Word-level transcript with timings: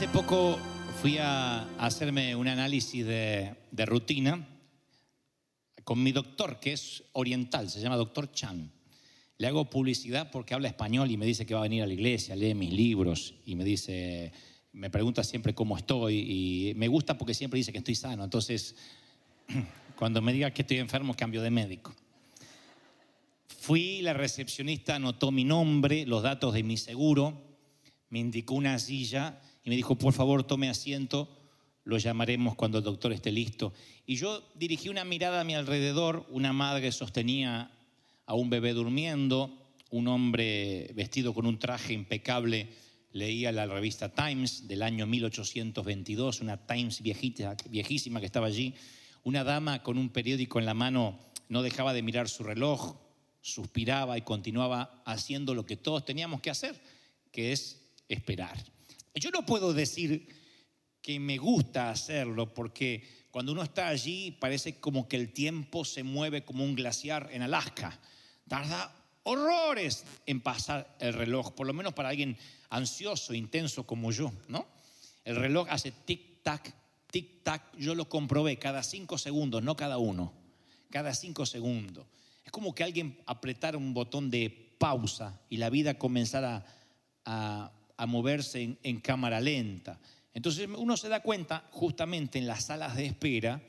Hace 0.00 0.08
poco 0.08 0.58
fui 1.02 1.18
a 1.18 1.60
hacerme 1.76 2.34
un 2.34 2.48
análisis 2.48 3.04
de, 3.04 3.54
de 3.70 3.84
rutina 3.84 4.48
con 5.84 6.02
mi 6.02 6.10
doctor, 6.10 6.58
que 6.58 6.72
es 6.72 7.04
oriental, 7.12 7.68
se 7.68 7.82
llama 7.82 7.96
doctor 7.96 8.32
Chan. 8.32 8.72
Le 9.36 9.46
hago 9.46 9.68
publicidad 9.68 10.30
porque 10.30 10.54
habla 10.54 10.68
español 10.68 11.10
y 11.10 11.18
me 11.18 11.26
dice 11.26 11.44
que 11.44 11.52
va 11.52 11.60
a 11.60 11.64
venir 11.64 11.82
a 11.82 11.86
la 11.86 11.92
iglesia, 11.92 12.34
lee 12.34 12.54
mis 12.54 12.72
libros 12.72 13.34
y 13.44 13.56
me 13.56 13.62
dice, 13.62 14.32
me 14.72 14.88
pregunta 14.88 15.22
siempre 15.22 15.54
cómo 15.54 15.76
estoy 15.76 16.16
y 16.16 16.74
me 16.76 16.88
gusta 16.88 17.18
porque 17.18 17.34
siempre 17.34 17.58
dice 17.58 17.70
que 17.70 17.76
estoy 17.76 17.94
sano. 17.94 18.24
Entonces, 18.24 18.76
cuando 19.96 20.22
me 20.22 20.32
diga 20.32 20.50
que 20.50 20.62
estoy 20.62 20.78
enfermo, 20.78 21.12
cambio 21.14 21.42
de 21.42 21.50
médico. 21.50 21.94
Fui, 23.48 24.00
la 24.00 24.14
recepcionista 24.14 24.94
anotó 24.94 25.30
mi 25.30 25.44
nombre, 25.44 26.06
los 26.06 26.22
datos 26.22 26.54
de 26.54 26.62
mi 26.62 26.78
seguro, 26.78 27.38
me 28.08 28.18
indicó 28.18 28.54
una 28.54 28.78
silla 28.78 29.42
y 29.64 29.70
me 29.70 29.76
dijo, 29.76 29.96
por 29.96 30.12
favor, 30.12 30.44
tome 30.44 30.68
asiento, 30.68 31.28
lo 31.84 31.98
llamaremos 31.98 32.54
cuando 32.54 32.78
el 32.78 32.84
doctor 32.84 33.12
esté 33.12 33.32
listo. 33.32 33.72
Y 34.06 34.16
yo 34.16 34.42
dirigí 34.54 34.88
una 34.88 35.04
mirada 35.04 35.40
a 35.40 35.44
mi 35.44 35.54
alrededor, 35.54 36.26
una 36.30 36.52
madre 36.52 36.92
sostenía 36.92 37.70
a 38.26 38.34
un 38.34 38.50
bebé 38.50 38.72
durmiendo, 38.72 39.56
un 39.90 40.08
hombre 40.08 40.90
vestido 40.94 41.34
con 41.34 41.46
un 41.46 41.58
traje 41.58 41.92
impecable 41.92 42.68
leía 43.12 43.50
la 43.52 43.66
revista 43.66 44.14
Times 44.14 44.68
del 44.68 44.82
año 44.82 45.06
1822, 45.06 46.40
una 46.40 46.66
Times 46.66 47.02
viejita, 47.02 47.56
viejísima 47.68 48.20
que 48.20 48.26
estaba 48.26 48.46
allí, 48.46 48.74
una 49.24 49.44
dama 49.44 49.82
con 49.82 49.98
un 49.98 50.10
periódico 50.10 50.58
en 50.58 50.66
la 50.66 50.74
mano 50.74 51.18
no 51.48 51.62
dejaba 51.62 51.92
de 51.92 52.02
mirar 52.02 52.28
su 52.28 52.44
reloj, 52.44 52.96
suspiraba 53.40 54.16
y 54.16 54.22
continuaba 54.22 55.02
haciendo 55.04 55.54
lo 55.54 55.66
que 55.66 55.76
todos 55.76 56.04
teníamos 56.04 56.40
que 56.40 56.50
hacer, 56.50 56.80
que 57.32 57.52
es 57.52 57.80
esperar. 58.08 58.56
Yo 59.14 59.30
no 59.30 59.44
puedo 59.44 59.72
decir 59.72 60.28
que 61.02 61.18
me 61.18 61.38
gusta 61.38 61.90
hacerlo 61.90 62.52
porque 62.52 63.02
cuando 63.30 63.52
uno 63.52 63.62
está 63.62 63.88
allí 63.88 64.32
parece 64.32 64.80
como 64.80 65.08
que 65.08 65.16
el 65.16 65.32
tiempo 65.32 65.84
se 65.84 66.02
mueve 66.02 66.44
como 66.44 66.64
un 66.64 66.74
glaciar 66.74 67.28
en 67.32 67.42
Alaska. 67.42 67.98
Tarda 68.48 68.94
horrores 69.22 70.04
en 70.26 70.40
pasar 70.40 70.96
el 71.00 71.14
reloj, 71.14 71.52
por 71.52 71.66
lo 71.66 71.72
menos 71.72 71.94
para 71.94 72.08
alguien 72.08 72.36
ansioso, 72.70 73.34
intenso 73.34 73.86
como 73.86 74.12
yo, 74.12 74.32
¿no? 74.48 74.66
El 75.24 75.36
reloj 75.36 75.68
hace 75.70 75.92
tic-tac, 75.92 76.72
tic-tac, 77.12 77.62
yo 77.76 77.94
lo 77.94 78.08
comprobé 78.08 78.58
cada 78.58 78.82
cinco 78.82 79.18
segundos, 79.18 79.62
no 79.62 79.76
cada 79.76 79.98
uno, 79.98 80.32
cada 80.90 81.14
cinco 81.14 81.46
segundos. 81.46 82.06
Es 82.44 82.50
como 82.50 82.74
que 82.74 82.82
alguien 82.82 83.20
apretara 83.26 83.76
un 83.78 83.94
botón 83.94 84.30
de 84.30 84.74
pausa 84.78 85.40
y 85.48 85.58
la 85.58 85.70
vida 85.70 85.98
comenzara 85.98 86.64
a, 87.24 87.70
a 88.00 88.06
moverse 88.06 88.78
en, 88.82 89.00
cámara 89.00 89.42
lenta. 89.42 90.00
Entonces 90.32 90.66
uno 90.74 90.96
se 90.96 91.10
da 91.10 91.20
cuenta 91.20 91.68
justamente 91.70 92.38
en 92.38 92.46
las 92.46 92.64
salas 92.64 92.96
de 92.96 93.04
espera 93.04 93.60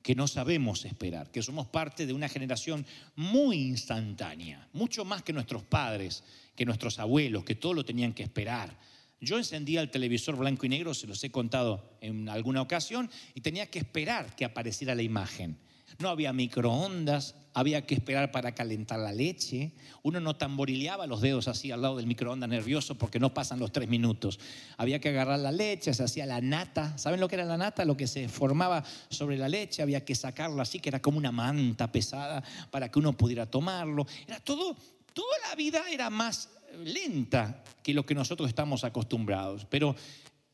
que 0.00 0.14
no 0.14 0.28
sabemos 0.28 0.84
esperar, 0.84 1.32
que 1.32 1.42
somos 1.42 1.66
parte 1.66 2.06
de 2.06 2.12
una 2.12 2.28
generación 2.28 2.86
muy 3.16 3.56
instantánea, 3.56 4.68
mucho 4.72 5.04
más 5.04 5.24
que 5.24 5.32
nuestros 5.32 5.64
padres, 5.64 6.22
que 6.54 6.64
nuestros 6.64 7.00
abuelos, 7.00 7.44
que 7.44 7.56
todo 7.56 7.74
lo 7.74 7.84
tenían 7.84 8.12
que 8.12 8.22
esperar. 8.22 8.78
Yo 9.20 9.38
encendía 9.38 9.80
el 9.80 9.90
televisor 9.90 10.36
blanco 10.36 10.66
y 10.66 10.68
negro, 10.68 10.94
se 10.94 11.08
los 11.08 11.22
he 11.24 11.32
contado 11.32 11.98
en 12.00 12.28
alguna 12.28 12.62
ocasión, 12.62 13.10
y 13.34 13.40
tenía 13.40 13.66
que 13.66 13.80
esperar 13.80 14.36
que 14.36 14.44
apareciera 14.44 14.94
la 14.94 15.02
imagen. 15.02 15.58
No 15.98 16.08
había 16.08 16.32
microondas, 16.32 17.34
había 17.52 17.84
que 17.84 17.94
esperar 17.94 18.30
para 18.30 18.54
calentar 18.54 18.98
la 19.00 19.12
leche. 19.12 19.72
Uno 20.02 20.20
no 20.20 20.36
tamborileaba 20.36 21.06
los 21.06 21.20
dedos 21.20 21.48
así 21.48 21.72
al 21.72 21.82
lado 21.82 21.96
del 21.96 22.06
microondas 22.06 22.48
nervioso 22.48 22.94
porque 22.96 23.18
no 23.18 23.34
pasan 23.34 23.58
los 23.58 23.72
tres 23.72 23.88
minutos. 23.88 24.38
Había 24.76 25.00
que 25.00 25.08
agarrar 25.08 25.40
la 25.40 25.52
leche, 25.52 25.92
se 25.92 26.04
hacía 26.04 26.26
la 26.26 26.40
nata. 26.40 26.96
¿Saben 26.96 27.20
lo 27.20 27.28
que 27.28 27.34
era 27.34 27.44
la 27.44 27.56
nata? 27.56 27.84
Lo 27.84 27.96
que 27.96 28.06
se 28.06 28.28
formaba 28.28 28.84
sobre 29.08 29.36
la 29.36 29.48
leche. 29.48 29.82
Había 29.82 30.04
que 30.04 30.14
sacarla 30.14 30.62
así, 30.62 30.78
que 30.78 30.88
era 30.88 31.02
como 31.02 31.18
una 31.18 31.32
manta 31.32 31.90
pesada 31.90 32.42
para 32.70 32.90
que 32.90 32.98
uno 32.98 33.16
pudiera 33.16 33.46
tomarlo. 33.46 34.06
Era 34.26 34.38
todo, 34.40 34.76
toda 35.12 35.36
la 35.48 35.54
vida 35.56 35.82
era 35.90 36.08
más 36.08 36.50
lenta 36.84 37.64
que 37.82 37.94
lo 37.94 38.06
que 38.06 38.14
nosotros 38.14 38.48
estamos 38.48 38.84
acostumbrados. 38.84 39.66
Pero 39.68 39.96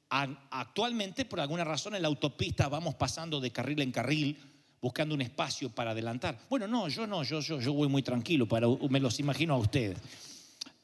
actualmente, 0.09 1.25
por 1.25 1.41
alguna 1.41 1.65
razón, 1.65 1.95
en 1.95 2.03
la 2.03 2.09
autopista 2.09 2.69
vamos 2.69 2.95
pasando 2.95 3.41
de 3.41 3.51
carril 3.51 3.83
en 3.83 3.93
carril 3.93 4.56
buscando 4.87 5.17
un 5.17 5.21
espacio 5.21 5.69
para 5.69 5.91
adelantar. 5.91 6.39
Bueno, 6.49 6.69
no, 6.69 6.87
yo 6.87 7.09
no, 7.09 7.25
yo, 7.25 7.41
yo, 7.41 7.61
yo 7.61 7.73
voy 7.73 7.89
muy 7.89 8.03
tranquilo, 8.03 8.47
para, 8.47 8.69
me 8.89 9.01
los 9.01 9.19
imagino 9.19 9.55
a 9.55 9.59
ustedes. 9.59 9.99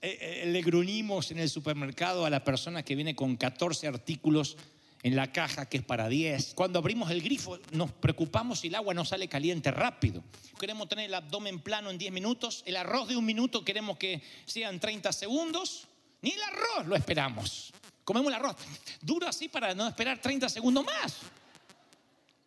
Eh, 0.00 0.42
eh, 0.42 0.46
le 0.46 0.60
gruñimos 0.60 1.30
en 1.30 1.38
el 1.38 1.48
supermercado 1.48 2.26
a 2.26 2.30
la 2.30 2.42
persona 2.42 2.82
que 2.82 2.96
viene 2.96 3.14
con 3.14 3.36
14 3.36 3.86
artículos 3.86 4.56
en 5.04 5.14
la 5.14 5.30
caja 5.30 5.66
que 5.66 5.76
es 5.76 5.84
para 5.84 6.08
10. 6.08 6.54
Cuando 6.54 6.80
abrimos 6.80 7.12
el 7.12 7.22
grifo 7.22 7.60
nos 7.70 7.92
preocupamos 7.92 8.58
si 8.58 8.66
el 8.66 8.74
agua 8.74 8.92
no 8.92 9.04
sale 9.04 9.28
caliente 9.28 9.70
rápido. 9.70 10.24
Queremos 10.58 10.88
tener 10.88 11.04
el 11.04 11.14
abdomen 11.14 11.60
plano 11.60 11.88
en 11.88 11.96
10 11.96 12.10
minutos, 12.10 12.64
el 12.66 12.74
arroz 12.74 13.06
de 13.06 13.16
un 13.16 13.24
minuto 13.24 13.64
queremos 13.64 13.98
que 13.98 14.20
sean 14.46 14.80
30 14.80 15.12
segundos, 15.12 15.86
ni 16.22 16.30
el 16.30 16.42
arroz 16.42 16.88
lo 16.88 16.96
esperamos. 16.96 17.72
Comemos 18.02 18.32
el 18.32 18.34
arroz 18.34 18.56
duro 19.00 19.28
así 19.28 19.48
para 19.48 19.76
no 19.76 19.86
esperar 19.86 20.20
30 20.20 20.48
segundos 20.48 20.84
más. 20.84 21.20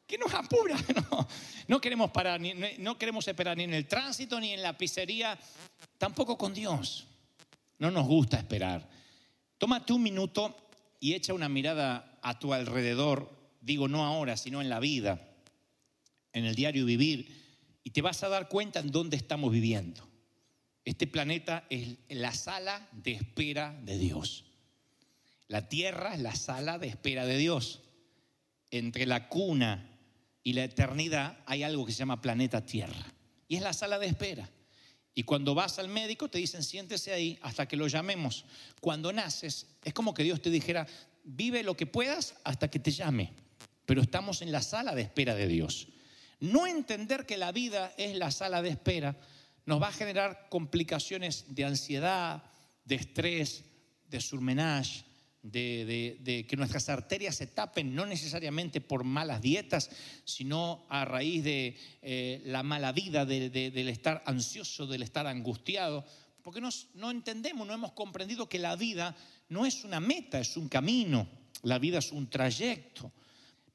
¿Qué 0.08 0.18
nos 0.18 0.34
apura? 0.34 0.78
No, 1.12 1.28
no 1.68 1.82
queremos 1.82 2.12
parar, 2.12 2.40
no 2.80 2.98
queremos 2.98 3.28
esperar 3.28 3.58
ni 3.58 3.64
en 3.64 3.74
el 3.74 3.88
tránsito, 3.88 4.40
ni 4.40 4.52
en 4.52 4.62
la 4.62 4.78
pizzería, 4.78 5.38
tampoco 5.98 6.38
con 6.38 6.54
Dios. 6.54 7.08
No 7.80 7.92
nos 7.92 8.08
gusta 8.08 8.38
esperar. 8.38 8.88
Tómate 9.58 9.94
un 9.94 10.04
minuto 10.04 10.56
y 11.00 11.14
echa 11.14 11.34
una 11.34 11.50
mirada 11.50 12.20
a 12.22 12.40
tu 12.40 12.54
alrededor, 12.54 13.32
digo 13.62 13.88
no 13.88 14.06
ahora, 14.06 14.38
sino 14.38 14.62
en 14.62 14.70
la 14.70 14.80
vida, 14.80 15.28
en 16.34 16.46
el 16.46 16.56
diario 16.56 16.86
vivir, 16.86 17.44
y 17.84 17.92
te 17.92 18.02
vas 18.02 18.24
a 18.24 18.30
dar 18.30 18.48
cuenta 18.48 18.80
en 18.80 18.92
dónde 18.92 19.18
estamos 19.18 19.52
viviendo. 19.52 20.08
Este 20.84 21.08
planeta 21.08 21.66
es 21.70 21.98
la 22.10 22.34
sala 22.34 22.88
de 22.92 23.14
espera 23.14 23.76
de 23.84 23.98
Dios. 23.98 24.46
La 25.48 25.68
tierra 25.68 26.14
es 26.14 26.20
la 26.20 26.36
sala 26.36 26.78
de 26.80 26.88
espera 26.88 27.26
de 27.26 27.38
Dios. 27.38 27.82
Entre 28.72 29.06
la 29.06 29.30
cuna 29.30 29.95
y 30.46 30.54
la 30.54 30.64
eternidad 30.64 31.40
hay 31.48 31.64
algo 31.64 31.86
que 31.86 31.92
se 31.92 31.98
llama 31.98 32.22
planeta 32.22 32.64
Tierra. 32.64 33.04
Y 33.48 33.56
es 33.56 33.64
la 33.64 33.74
sala 33.74 33.98
de 33.98 34.06
espera. 34.06 34.48
Y 35.16 35.24
cuando 35.24 35.56
vas 35.56 35.80
al 35.80 35.90
médico 35.90 36.30
te 36.30 36.38
dicen 36.38 36.64
siéntese 36.64 37.12
ahí 37.12 37.40
hasta 37.42 37.68
que 37.68 37.76
lo 37.76 37.88
llamemos. 37.88 38.46
Cuando 38.80 39.12
naces 39.12 39.66
es 39.84 39.94
como 39.94 40.14
que 40.14 40.24
Dios 40.24 40.42
te 40.44 40.52
dijera 40.52 40.86
vive 41.24 41.64
lo 41.64 41.76
que 41.76 41.88
puedas 41.88 42.36
hasta 42.44 42.70
que 42.70 42.78
te 42.78 42.92
llame. 42.92 43.34
Pero 43.88 44.04
estamos 44.04 44.44
en 44.44 44.52
la 44.52 44.62
sala 44.62 44.94
de 44.94 45.02
espera 45.02 45.34
de 45.34 45.48
Dios. 45.48 45.88
No 46.40 46.68
entender 46.68 47.26
que 47.26 47.38
la 47.38 47.52
vida 47.52 47.92
es 47.98 48.16
la 48.16 48.30
sala 48.30 48.62
de 48.62 48.70
espera 48.70 49.18
nos 49.66 49.82
va 49.82 49.88
a 49.88 49.94
generar 49.94 50.48
complicaciones 50.52 51.46
de 51.56 51.66
ansiedad, 51.66 52.44
de 52.84 52.96
estrés, 52.96 53.64
de 54.08 54.22
surmenage, 54.22 55.06
de, 55.52 56.46
que 56.48 56.58
nuestras 56.58 56.90
arterias 56.90 57.36
se 57.36 57.48
tapen, 57.48 57.94
no 57.96 58.06
necesariamente 58.06 58.82
por 58.82 59.04
malas 59.04 59.42
dietas, 59.42 59.90
sino 60.24 60.86
a 60.90 61.06
raíz 61.06 61.44
de 61.44 61.78
eh, 62.02 62.42
la 62.46 62.64
mala 62.64 62.92
vida, 62.92 63.26
del 63.26 63.88
estar 63.90 64.24
ansioso, 64.26 64.88
del 64.88 65.04
estar 65.04 65.28
angustiado, 65.28 66.06
porque 66.42 66.62
no 66.62 67.12
entendemos, 67.12 67.66
no 67.66 67.74
hemos 67.74 67.92
comprendido 67.94 68.50
que 68.50 68.60
la 68.60 68.76
vida 68.76 69.16
no 69.50 69.66
es 69.66 69.84
una 69.84 70.00
meta, 70.00 70.40
es 70.40 70.58
un 70.58 70.70
camino, 70.70 71.28
la 71.64 71.80
vida 71.80 72.00
es 72.00 72.12
un 72.12 72.30
trayecto. 72.30 73.12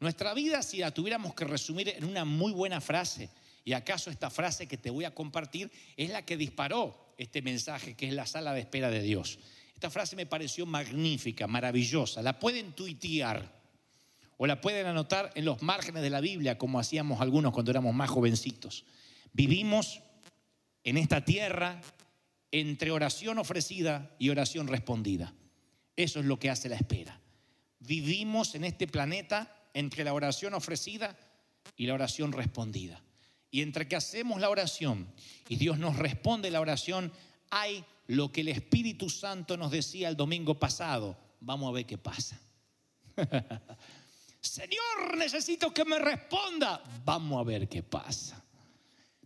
Nuestra 0.01 0.35
vida, 0.35 0.63
si 0.63 0.79
la 0.79 0.93
tuviéramos 0.93 1.35
que 1.35 1.45
resumir 1.45 1.89
en 1.91 2.05
una 2.05 2.25
muy 2.25 2.53
buena 2.53 2.81
frase, 2.81 3.29
y 3.65 3.73
acaso 3.73 4.11
esta 4.11 4.31
frase 4.31 4.67
que 4.67 4.79
te 4.79 4.91
voy 4.91 5.05
a 5.05 5.15
compartir 5.15 5.71
es 5.97 6.11
la 6.11 6.25
que 6.25 6.37
disparó 6.37 7.15
este 7.19 7.43
mensaje, 7.43 7.95
que 7.95 8.09
es 8.09 8.15
la 8.15 8.27
sala 8.27 8.55
de 8.55 8.61
espera 8.61 8.91
de 8.91 9.03
Dios. 9.03 9.39
Esta 9.81 9.89
frase 9.89 10.15
me 10.15 10.27
pareció 10.27 10.67
magnífica, 10.67 11.47
maravillosa. 11.47 12.21
La 12.21 12.39
pueden 12.39 12.73
tuitear 12.73 13.51
o 14.37 14.47
la 14.47 14.61
pueden 14.61 14.87
anotar 14.87 15.33
en 15.35 15.47
los 15.47 15.63
márgenes 15.63 16.03
de 16.03 16.11
la 16.11 16.21
Biblia, 16.21 16.59
como 16.59 16.79
hacíamos 16.79 17.23
algunos 17.23 17.51
cuando 17.55 17.71
éramos 17.71 17.95
más 17.95 18.11
jovencitos. 18.11 18.85
Vivimos 19.33 20.03
en 20.85 20.99
esta 20.99 21.25
tierra 21.25 21.81
entre 22.53 22.91
oración 22.91 23.39
ofrecida 23.39 24.15
y 24.19 24.29
oración 24.29 24.69
respondida. 24.69 25.33
Eso 25.97 26.21
es 26.21 26.27
lo 26.27 26.39
que 26.39 26.51
hace 26.51 26.69
la 26.69 26.77
espera. 26.77 27.19
Vivimos 27.79 28.55
en 28.55 28.65
este 28.65 28.87
planeta 28.87 29.65
entre 29.73 30.05
la 30.05 30.13
oración 30.13 30.53
ofrecida 30.53 31.17
y 31.75 31.87
la 31.87 31.95
oración 31.95 32.33
respondida. 32.33 33.03
Y 33.51 33.63
entre 33.63 33.89
que 33.89 33.97
hacemos 33.97 34.43
la 34.43 34.51
oración 34.51 35.11
y 35.49 35.57
Dios 35.57 35.79
nos 35.79 35.97
responde 35.97 36.51
la 36.51 36.61
oración, 36.61 37.11
hay 37.51 37.83
lo 38.11 38.33
que 38.33 38.41
el 38.41 38.49
Espíritu 38.49 39.09
Santo 39.09 39.57
nos 39.57 39.71
decía 39.71 40.09
el 40.09 40.17
domingo 40.17 40.59
pasado. 40.59 41.17
Vamos 41.41 41.69
a 41.69 41.73
ver 41.73 41.87
qué 41.87 41.97
pasa. 41.97 42.41
Señor, 44.41 45.17
necesito 45.17 45.73
que 45.73 45.85
me 45.85 45.97
responda. 45.99 46.83
Vamos 47.05 47.41
a 47.41 47.45
ver 47.45 47.69
qué 47.69 47.85
pasa. 47.85 48.43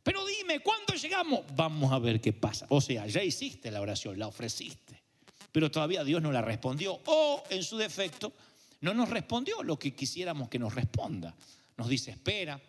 Pero 0.03 0.27
dime, 0.27 0.61
¿cuándo 0.61 0.95
llegamos? 0.95 1.41
Vamos 1.57 1.93
a 1.93 1.99
ver 1.99 2.21
qué 2.21 2.35
pasa. 2.35 2.67
O 2.69 2.83
sea, 2.83 3.07
ya 3.07 3.23
hiciste 3.23 3.71
la 3.71 3.81
oración, 3.81 4.19
la 4.19 4.27
ofreciste. 4.27 5.03
Pero 5.51 5.71
todavía 5.71 6.05
Dios 6.05 6.21
no 6.21 6.31
la 6.31 6.43
respondió. 6.43 7.01
O, 7.07 7.43
en 7.49 7.63
su 7.63 7.79
defecto, 7.79 8.35
no 8.83 8.93
nos 8.93 9.09
respondió 9.09 9.63
lo 9.63 9.79
que 9.79 9.95
quisiéramos 9.95 10.51
que 10.51 10.59
nos 10.59 10.75
responda. 10.75 11.35
Nos 11.79 11.89
dice, 11.89 12.11
espera, 12.11 12.61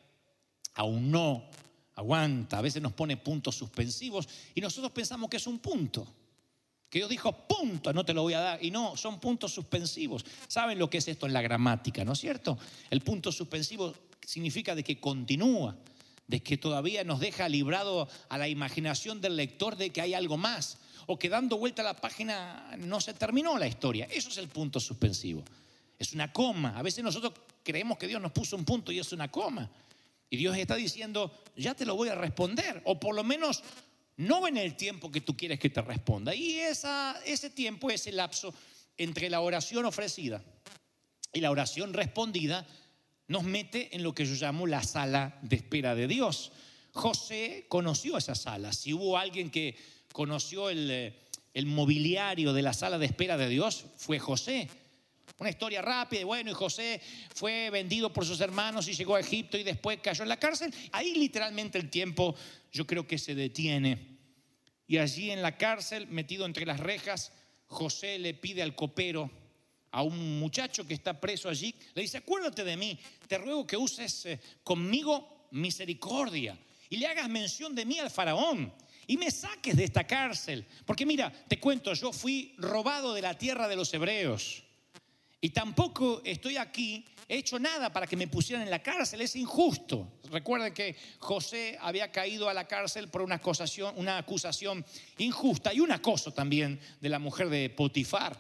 aún 0.76 1.12
no, 1.12 1.50
aguanta, 1.96 2.58
a 2.58 2.62
veces 2.62 2.82
nos 2.82 2.94
pone 2.94 3.18
puntos 3.18 3.56
suspensivos 3.56 4.28
y 4.54 4.62
nosotros 4.62 4.92
pensamos 4.92 5.30
que 5.30 5.38
es 5.38 5.48
un 5.48 5.60
punto. 5.60 6.08
Que 6.90 7.00
Dios 7.00 7.10
dijo, 7.10 7.48
punto, 7.48 7.92
no 7.92 8.06
te 8.06 8.14
lo 8.14 8.22
voy 8.22 8.34
a 8.34 8.40
dar. 8.40 8.64
Y 8.64 8.72
no, 8.72 8.96
son 8.96 9.20
puntos 9.20 9.54
suspensivos. 9.54 10.26
¿Saben 10.48 10.80
lo 10.80 10.90
que 10.90 11.00
es 11.00 11.08
esto 11.08 11.26
en 11.26 11.34
la 11.34 11.42
gramática, 11.42 12.06
no 12.06 12.14
es 12.14 12.20
cierto? 12.20 12.58
El 12.90 13.02
punto 13.02 13.32
suspensivo 13.32 13.94
significa 14.26 14.76
de 14.76 14.84
que 14.84 15.00
continúa, 15.00 15.76
de 16.28 16.42
que 16.42 16.58
todavía 16.58 17.04
nos 17.04 17.20
deja 17.20 17.50
librado 17.50 18.08
a 18.30 18.38
la 18.38 18.48
imaginación 18.48 19.20
del 19.20 19.36
lector 19.36 19.76
de 19.76 19.90
que 19.90 20.02
hay 20.02 20.14
algo 20.14 20.38
más, 20.38 20.78
o 21.08 21.20
que 21.20 21.30
dando 21.30 21.58
vuelta 21.58 21.82
a 21.82 21.86
la 21.86 21.96
página 21.96 22.76
no 22.80 23.00
se 23.02 23.14
terminó 23.14 23.58
la 23.58 23.68
historia. 23.68 24.08
Eso 24.10 24.30
es 24.30 24.38
el 24.38 24.48
punto 24.48 24.80
suspensivo. 24.80 25.44
Es 26.00 26.14
una 26.14 26.32
coma. 26.32 26.78
A 26.78 26.82
veces 26.82 27.04
nosotros 27.04 27.34
creemos 27.64 27.98
que 27.98 28.08
Dios 28.08 28.22
nos 28.22 28.32
puso 28.32 28.56
un 28.56 28.66
punto 28.66 28.92
y 28.92 29.00
es 29.00 29.12
una 29.12 29.30
coma. 29.30 29.70
Y 30.30 30.38
Dios 30.38 30.58
está 30.58 30.76
diciendo, 30.76 31.32
ya 31.56 31.76
te 31.76 31.86
lo 31.86 31.96
voy 31.96 32.10
a 32.10 32.16
responder, 32.16 32.82
o 32.86 33.00
por 33.00 33.16
lo 33.16 33.24
menos 33.24 33.64
no 34.18 34.48
en 34.48 34.58
el 34.58 34.76
tiempo 34.76 35.12
que 35.12 35.22
tú 35.22 35.36
quieres 35.36 35.60
que 35.60 35.70
te 35.70 35.82
responda. 35.82 36.34
Y 36.34 36.60
ese 36.60 37.50
tiempo 37.50 37.90
es 37.90 38.08
el 38.08 38.18
lapso 38.18 38.54
entre 38.98 39.30
la 39.30 39.42
oración 39.42 39.86
ofrecida 39.86 40.44
y 41.36 41.42
la 41.42 41.52
oración 41.52 41.94
respondida 41.94 42.66
nos 43.28 43.44
mete 43.44 43.96
en 43.96 44.04
lo 44.04 44.16
que 44.16 44.26
yo 44.26 44.36
llamo 44.36 44.68
la 44.68 44.84
sala 44.84 45.38
de 45.42 45.58
espera 45.58 45.96
de 45.96 46.08
Dios. 46.08 46.52
José 46.92 47.66
conoció 47.68 48.18
esa 48.18 48.36
sala. 48.36 48.72
Si 48.72 48.94
hubo 48.94 49.18
alguien 49.18 49.50
que 49.50 49.76
conoció 50.14 50.70
el, 50.70 50.90
eh, 50.90 51.20
el 51.54 51.66
mobiliario 51.66 52.54
de 52.54 52.62
la 52.62 52.72
sala 52.72 52.98
de 52.98 53.08
espera 53.08 53.36
de 53.36 53.50
Dios, 53.50 53.86
fue 53.98 54.20
José. 54.20 54.70
Una 55.38 55.50
historia 55.50 55.82
rápida, 55.82 56.24
bueno, 56.24 56.52
y 56.52 56.54
José 56.54 57.02
fue 57.34 57.70
vendido 57.70 58.14
por 58.14 58.26
sus 58.26 58.40
hermanos 58.40 58.88
y 58.88 58.94
llegó 58.94 59.16
a 59.16 59.20
Egipto 59.20 59.58
y 59.58 59.64
después 59.64 60.00
cayó 60.02 60.24
en 60.24 60.30
la 60.30 60.40
cárcel. 60.40 60.74
Ahí 60.92 61.14
literalmente 61.16 61.78
el 61.78 61.90
tiempo 61.90 62.36
yo 62.72 62.88
creo 62.88 63.06
que 63.06 63.18
se 63.18 63.36
detiene. 63.36 64.16
Y 64.88 64.98
allí 64.98 65.32
en 65.32 65.42
la 65.42 65.58
cárcel, 65.58 66.08
metido 66.08 66.46
entre 66.46 66.66
las 66.66 66.80
rejas, 66.80 67.34
José 67.68 68.20
le 68.20 68.34
pide 68.34 68.62
al 68.62 68.76
copero, 68.76 69.30
a 69.92 70.04
un 70.04 70.40
muchacho 70.40 70.86
que 70.86 70.94
está 70.94 71.20
preso 71.20 71.48
allí, 71.50 71.74
le 71.94 72.02
dice, 72.02 72.18
acuérdate 72.18 72.64
de 72.64 72.76
mí, 72.76 73.00
te 73.28 73.38
ruego 73.38 73.66
que 73.66 73.78
uses 73.78 74.26
eh, 74.26 74.40
conmigo 74.62 75.48
misericordia 75.52 76.58
y 76.90 76.98
le 76.98 77.08
hagas 77.08 77.30
mención 77.30 77.74
de 77.74 77.86
mí 77.86 77.98
al 77.98 78.12
faraón 78.12 78.74
y 79.08 79.16
me 79.16 79.32
saques 79.32 79.76
de 79.76 79.86
esta 79.86 80.06
cárcel. 80.06 80.66
Porque 80.86 81.06
mira, 81.06 81.32
te 81.48 81.60
cuento, 81.60 81.94
yo 81.94 82.12
fui 82.12 82.56
robado 82.58 83.14
de 83.14 83.22
la 83.22 83.38
tierra 83.38 83.70
de 83.70 83.78
los 83.78 83.94
hebreos. 83.94 84.65
Y 85.46 85.50
tampoco 85.50 86.24
estoy 86.26 86.58
aquí, 86.58 87.06
he 87.30 87.38
hecho 87.38 87.60
nada 87.60 87.94
para 87.94 88.08
que 88.08 88.18
me 88.18 88.28
pusieran 88.28 88.64
en 88.64 88.72
la 88.72 88.82
cárcel, 88.82 89.22
es 89.22 89.36
injusto. 89.36 90.14
Recuerden 90.32 90.74
que 90.74 90.96
José 91.20 91.78
había 91.80 92.12
caído 92.12 92.50
a 92.50 92.54
la 92.56 92.68
cárcel 92.68 93.10
por 93.10 93.22
una 93.22 93.36
acusación, 93.36 93.94
una 93.96 94.18
acusación 94.18 94.84
injusta 95.20 95.72
y 95.72 95.82
un 95.82 95.92
acoso 95.92 96.34
también 96.34 96.80
de 97.00 97.10
la 97.10 97.20
mujer 97.20 97.50
de 97.50 97.70
Potifar. 97.70 98.36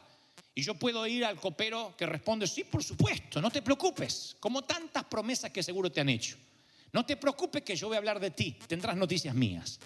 Y 0.55 0.63
yo 0.63 0.73
puedo 0.73 1.05
ir 1.05 1.23
al 1.25 1.39
copero 1.39 1.93
que 1.95 2.07
responde, 2.07 2.47
sí, 2.47 2.63
por 2.63 2.83
supuesto, 2.83 3.39
no 3.39 3.51
te 3.51 3.61
preocupes, 3.61 4.35
como 4.39 4.63
tantas 4.63 5.03
promesas 5.03 5.51
que 5.51 5.61
seguro 5.61 5.91
te 5.91 6.01
han 6.01 6.09
hecho. 6.09 6.37
No 6.91 7.05
te 7.05 7.17
preocupes 7.17 7.61
que 7.61 7.75
yo 7.75 7.85
voy 7.85 7.97
a 7.97 7.99
hablar 7.99 8.19
de 8.19 8.31
ti, 8.31 8.57
tendrás 8.65 8.97
noticias 8.97 9.35
mías. 9.35 9.79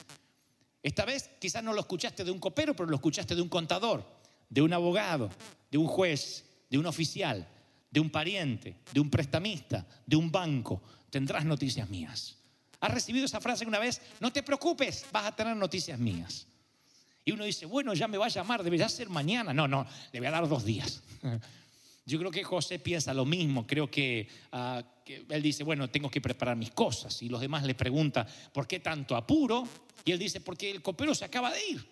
Esta 0.82 1.04
vez 1.04 1.32
quizás 1.38 1.66
no 1.66 1.74
lo 1.74 1.82
escuchaste 1.82 2.24
de 2.24 2.32
un 2.32 2.40
copero, 2.40 2.74
pero 2.78 2.88
lo 2.88 2.96
escuchaste 2.96 3.36
de 3.36 3.42
un 3.42 3.50
contador, 3.50 4.06
de 4.50 4.62
un 4.62 4.72
abogado, 4.72 5.30
de 5.70 5.78
un 5.78 5.86
juez, 5.86 6.46
de 6.70 6.78
un 6.78 6.86
oficial, 6.86 7.48
de 7.90 8.00
un 8.00 8.10
pariente, 8.10 8.78
de 8.94 9.00
un 9.00 9.10
prestamista, 9.10 9.86
de 10.06 10.16
un 10.16 10.32
banco, 10.32 10.82
tendrás 11.10 11.46
noticias 11.46 11.90
mías. 11.90 12.38
¿Has 12.80 12.94
recibido 12.94 13.26
esa 13.26 13.42
frase 13.42 13.66
una 13.66 13.80
vez? 13.80 14.02
No 14.20 14.32
te 14.32 14.44
preocupes, 14.44 15.06
vas 15.12 15.26
a 15.26 15.36
tener 15.36 15.56
noticias 15.56 16.00
mías. 16.00 16.48
Y 17.26 17.32
uno 17.32 17.44
dice, 17.44 17.66
bueno, 17.66 17.94
ya 17.94 18.08
me 18.08 18.18
va 18.18 18.28
a 18.28 18.30
llamar, 18.30 18.64
debería 18.64 18.88
ser 18.90 19.10
mañana. 19.10 19.54
No, 19.54 19.68
no, 19.68 19.86
le 20.12 20.20
voy 20.20 20.28
a 20.28 20.32
dar 20.32 20.48
dos 20.48 20.64
días. 20.64 21.02
Yo 22.06 22.18
creo 22.18 22.32
que 22.32 22.44
José 22.44 22.80
piensa 22.80 23.14
lo 23.14 23.26
mismo. 23.26 23.68
Creo 23.68 23.92
que, 23.92 24.28
ah, 24.52 24.82
que, 25.06 25.26
él 25.30 25.42
dice, 25.44 25.64
bueno, 25.64 25.90
tengo 25.90 26.10
que 26.10 26.22
preparar 26.22 26.56
mis 26.56 26.72
cosas. 26.72 27.22
Y 27.22 27.30
los 27.30 27.40
demás 27.40 27.64
le 27.64 27.76
preguntan, 27.76 28.26
¿por 28.52 28.66
qué 28.66 28.80
tanto 28.80 29.16
apuro? 29.16 29.68
Y 30.06 30.12
él 30.12 30.18
dice, 30.18 30.42
porque 30.42 30.72
el 30.72 30.82
copero 30.82 31.14
se 31.14 31.26
acaba 31.26 31.52
de 31.52 31.68
ir. 31.68 31.86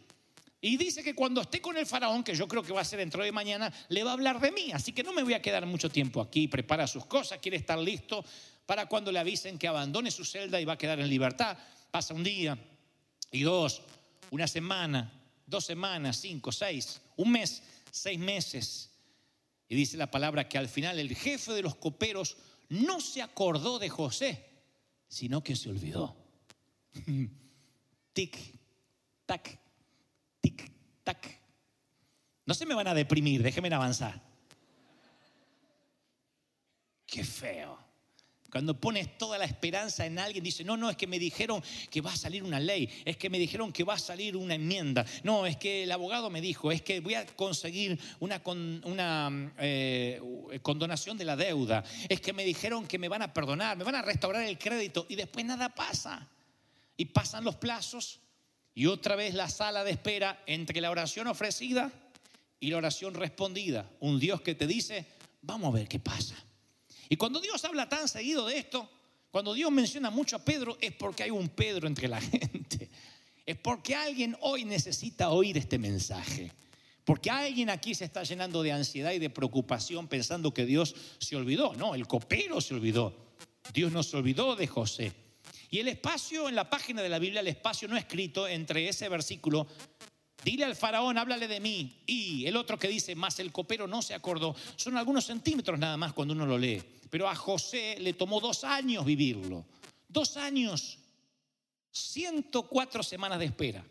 Y 0.59 0.77
dice 0.77 1.03
que 1.03 1.13
cuando 1.13 1.41
esté 1.41 1.61
con 1.61 1.77
el 1.77 1.85
faraón, 1.85 2.23
que 2.23 2.33
yo 2.33 2.47
creo 2.47 2.63
que 2.63 2.73
va 2.73 2.81
a 2.81 2.85
ser 2.85 2.99
dentro 2.99 3.23
de 3.23 3.31
mañana, 3.31 3.71
le 3.89 4.03
va 4.03 4.11
a 4.11 4.13
hablar 4.13 4.39
de 4.39 4.51
mí. 4.51 4.71
Así 4.73 4.91
que 4.91 5.03
no 5.03 5.13
me 5.13 5.23
voy 5.23 5.33
a 5.33 5.41
quedar 5.41 5.65
mucho 5.65 5.89
tiempo 5.89 6.19
aquí. 6.19 6.47
Prepara 6.47 6.87
sus 6.87 7.05
cosas, 7.05 7.39
quiere 7.39 7.57
estar 7.57 7.77
listo 7.77 8.25
para 8.65 8.87
cuando 8.87 9.11
le 9.11 9.19
avisen 9.19 9.59
que 9.59 9.67
abandone 9.67 10.09
su 10.09 10.25
celda 10.25 10.59
y 10.59 10.65
va 10.65 10.73
a 10.73 10.77
quedar 10.77 10.99
en 10.99 11.09
libertad. 11.09 11.57
Pasa 11.91 12.13
un 12.13 12.23
día 12.23 12.57
y 13.31 13.41
dos, 13.43 13.83
una 14.31 14.47
semana, 14.47 15.11
dos 15.45 15.65
semanas, 15.65 16.17
cinco, 16.17 16.51
seis, 16.51 17.01
un 17.17 17.31
mes, 17.31 17.61
seis 17.91 18.17
meses. 18.17 18.89
Y 19.69 19.75
dice 19.75 19.95
la 19.95 20.09
palabra 20.09 20.49
que 20.49 20.57
al 20.57 20.69
final 20.69 20.97
el 20.97 21.15
jefe 21.15 21.53
de 21.53 21.61
los 21.61 21.75
coperos 21.75 22.37
no 22.69 22.99
se 22.99 23.21
acordó 23.21 23.77
de 23.79 23.89
José, 23.89 24.45
sino 25.07 25.43
que 25.43 25.55
se 25.55 25.69
olvidó. 25.69 26.15
tic, 28.13 28.37
tac, 29.25 29.59
tic, 30.47 30.71
tac. 31.03 31.41
No 32.45 32.53
se 32.53 32.65
me 32.65 32.75
van 32.75 32.87
a 32.87 32.93
deprimir, 32.93 33.43
déjenme 33.43 33.73
avanzar. 33.73 34.21
Qué 37.05 37.23
feo. 37.23 37.77
Cuando 38.49 38.79
pones 38.79 39.17
toda 39.17 39.37
la 39.37 39.43
esperanza 39.43 40.05
en 40.05 40.17
alguien, 40.17 40.41
dice, 40.41 40.63
no, 40.63 40.77
no, 40.77 40.89
es 40.89 40.95
que 40.95 41.05
me 41.05 41.19
dijeron 41.19 41.61
que 41.91 41.99
va 41.99 42.13
a 42.13 42.15
salir 42.15 42.43
una 42.43 42.61
ley, 42.61 42.89
es 43.03 43.17
que 43.17 43.29
me 43.29 43.37
dijeron 43.37 43.73
que 43.73 43.83
va 43.83 43.95
a 43.95 43.99
salir 43.99 44.37
una 44.37 44.55
enmienda, 44.55 45.05
no, 45.23 45.45
es 45.45 45.57
que 45.57 45.83
el 45.83 45.91
abogado 45.91 46.29
me 46.29 46.39
dijo, 46.39 46.71
es 46.71 46.81
que 46.81 47.01
voy 47.01 47.15
a 47.15 47.25
conseguir 47.25 47.99
una, 48.19 48.41
eh, 49.57 50.21
condonación 50.61 51.17
de 51.17 51.25
la 51.25 51.35
deuda, 51.35 51.83
es 52.07 52.21
que 52.21 52.31
me 52.31 52.45
dijeron 52.45 52.87
que 52.87 52.97
me 52.97 53.09
van 53.09 53.21
a 53.21 53.33
perdonar, 53.33 53.75
me 53.75 53.83
van 53.83 53.95
a 53.95 54.01
restaurar 54.01 54.43
el 54.43 54.57
crédito 54.57 55.05
y 55.09 55.15
después 55.15 55.45
nada 55.45 55.67
pasa. 55.67 56.29
Y 56.95 57.05
pasan 57.05 57.43
los 57.43 57.57
plazos 57.57 58.21
y 58.77 58.85
otra 58.85 59.15
vez 59.15 59.33
la 59.33 59.49
sala 59.49 59.83
de 59.83 59.89
espera 59.89 60.43
entre 60.45 60.81
la 60.81 60.91
oración 60.91 61.25
ofrecida 61.25 61.91
y 62.59 62.69
la 62.69 62.77
oración 62.77 63.15
respondida. 63.15 63.89
Un 64.01 64.19
Dios 64.19 64.41
que 64.41 64.53
te 64.53 64.67
dice, 64.67 65.03
vamos 65.41 65.73
a 65.73 65.77
ver 65.79 65.87
qué 65.87 65.97
pasa. 65.97 66.35
Y 67.09 67.15
cuando 67.15 67.39
Dios 67.39 67.65
habla 67.65 67.89
tan 67.89 68.07
seguido 68.07 68.45
de 68.45 68.59
esto, 68.59 68.87
cuando 69.31 69.55
Dios 69.55 69.71
menciona 69.71 70.11
mucho 70.11 70.35
a 70.35 70.45
Pedro, 70.45 70.77
es 70.79 70.91
porque 70.91 71.23
hay 71.23 71.31
un 71.31 71.49
Pedro 71.49 71.87
entre 71.87 72.07
la 72.07 72.21
gente. 72.21 72.91
Es 73.47 73.57
porque 73.57 73.95
alguien 73.95 74.37
hoy 74.41 74.63
necesita 74.63 75.31
oír 75.31 75.57
este 75.57 75.79
mensaje. 75.79 76.51
Porque 77.03 77.31
alguien 77.31 77.71
aquí 77.71 77.95
se 77.95 78.05
está 78.05 78.21
llenando 78.21 78.61
de 78.61 78.73
ansiedad 78.73 79.11
y 79.11 79.17
de 79.17 79.31
preocupación 79.31 80.07
pensando 80.07 80.53
que 80.53 80.67
Dios 80.67 80.93
se 81.17 81.35
olvidó. 81.35 81.73
No, 81.73 81.95
el 81.95 82.05
copero 82.05 82.61
se 82.61 82.75
olvidó. 82.75 83.33
Dios 83.73 83.91
no 83.91 84.03
se 84.03 84.17
olvidó 84.17 84.55
de 84.55 84.67
José. 84.67 85.26
Y 85.69 85.79
el 85.79 85.89
espacio 85.89 86.47
en 86.47 86.55
la 86.55 86.69
página 86.69 87.01
de 87.01 87.09
la 87.09 87.19
Biblia, 87.19 87.41
el 87.41 87.47
espacio 87.47 87.87
no 87.87 87.97
escrito 87.97 88.47
entre 88.47 88.87
ese 88.87 89.09
versículo, 89.09 89.67
dile 90.43 90.63
al 90.63 90.75
faraón, 90.75 91.17
háblale 91.17 91.47
de 91.47 91.59
mí, 91.59 92.03
y 92.05 92.45
el 92.45 92.55
otro 92.55 92.79
que 92.79 92.87
dice, 92.87 93.15
más 93.15 93.39
el 93.39 93.51
copero 93.51 93.87
no 93.87 94.01
se 94.01 94.13
acordó, 94.13 94.55
son 94.75 94.95
algunos 94.97 95.25
centímetros 95.25 95.77
nada 95.77 95.97
más 95.97 96.13
cuando 96.13 96.33
uno 96.33 96.45
lo 96.45 96.57
lee. 96.57 96.81
Pero 97.09 97.27
a 97.27 97.35
José 97.35 97.97
le 97.99 98.13
tomó 98.13 98.39
dos 98.39 98.63
años 98.63 99.05
vivirlo, 99.05 99.65
dos 100.07 100.37
años, 100.37 100.99
104 101.91 103.03
semanas 103.03 103.39
de 103.39 103.45
espera, 103.45 103.83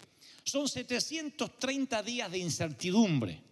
son 0.45 0.69
730 0.69 2.03
días 2.03 2.31
de 2.31 2.39
incertidumbre. 2.39 3.43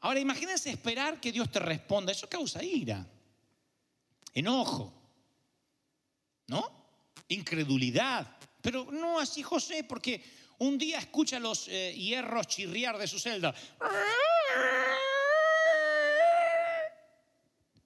Ahora 0.00 0.20
imagínense 0.20 0.70
esperar 0.70 1.20
que 1.20 1.32
Dios 1.32 1.50
te 1.50 1.58
responda, 1.58 2.12
eso 2.12 2.28
causa 2.28 2.62
ira, 2.62 3.06
enojo, 4.32 4.84
¿no? 4.84 4.97
Incredulidad. 7.28 8.26
Pero 8.60 8.88
no 8.90 9.20
así 9.20 9.42
José, 9.42 9.84
porque 9.84 10.22
un 10.58 10.76
día 10.76 10.98
escucha 10.98 11.38
los 11.38 11.68
eh, 11.68 11.94
hierros 11.94 12.46
chirriar 12.46 12.98
de 12.98 13.06
su 13.06 13.18
celda. 13.18 13.54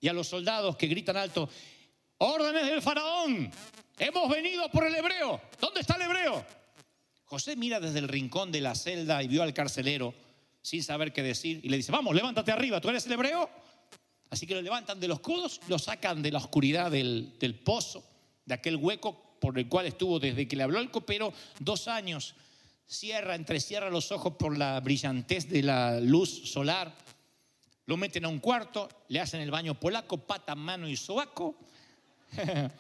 Y 0.01 0.09
a 0.09 0.13
los 0.13 0.27
soldados 0.27 0.77
que 0.77 0.87
gritan 0.87 1.17
alto, 1.17 1.49
órdenes 2.19 2.67
del 2.67 2.83
faraón, 2.83 3.51
hemos 3.99 4.31
venido 4.31 4.69
por 4.71 4.87
el 4.87 4.95
hebreo. 4.95 5.41
¿Dónde 5.61 5.81
está 5.81 5.95
el 5.97 6.03
hebreo? 6.03 6.45
José 7.25 7.57
mira 7.57 7.79
desde 7.79 7.99
el 7.99 8.09
rincón 8.09 8.51
de 8.51 8.61
la 8.61 8.75
celda 8.75 9.23
y 9.23 9.29
vio 9.29 9.43
al 9.43 9.55
carcelero 9.55 10.15
sin 10.61 10.83
saber 10.83 11.13
qué 11.13 11.23
decir 11.23 11.61
y 11.63 11.69
le 11.69 11.77
dice, 11.77 11.93
vamos, 11.93 12.15
levántate 12.15 12.53
arriba, 12.53 12.81
¿tú 12.81 12.89
eres 12.89 13.07
el 13.07 13.13
hebreo? 13.13 13.49
Así 14.31 14.47
que 14.47 14.55
lo 14.55 14.63
levantan 14.63 14.99
de 14.99 15.09
los 15.09 15.21
codos, 15.21 15.61
lo 15.69 15.79
sacan 15.79 16.23
de 16.23 16.33
la 16.33 16.39
oscuridad 16.39 16.91
del, 16.91 17.39
del 17.39 17.55
pozo, 17.55 18.05
de 18.45 18.55
aquel 18.55 18.77
hueco 18.77 19.32
por 19.43 19.59
el 19.59 19.69
cual 19.69 19.87
estuvo 19.87 20.21
desde 20.21 20.47
que 20.47 20.55
le 20.55 20.63
habló 20.63 20.79
al 20.79 20.93
copero 20.93 21.33
dos 21.59 21.89
años. 21.89 22.37
Cierra, 22.87 23.35
entrecierra 23.35 23.91
los 23.91 24.13
ojos 24.13 24.35
por 24.39 24.57
la 24.57 24.79
brillantez 24.79 25.49
de 25.49 25.65
la 25.65 25.99
luz 25.99 26.49
solar. 26.49 26.95
Lo 27.87 27.97
meten 27.97 28.25
a 28.25 28.29
un 28.29 28.39
cuarto, 28.39 28.89
le 29.09 29.19
hacen 29.19 29.41
el 29.41 29.51
baño 29.51 29.75
polaco, 29.75 30.17
pata, 30.19 30.55
mano 30.55 30.89
y 30.89 30.97
sobaco. 30.97 31.57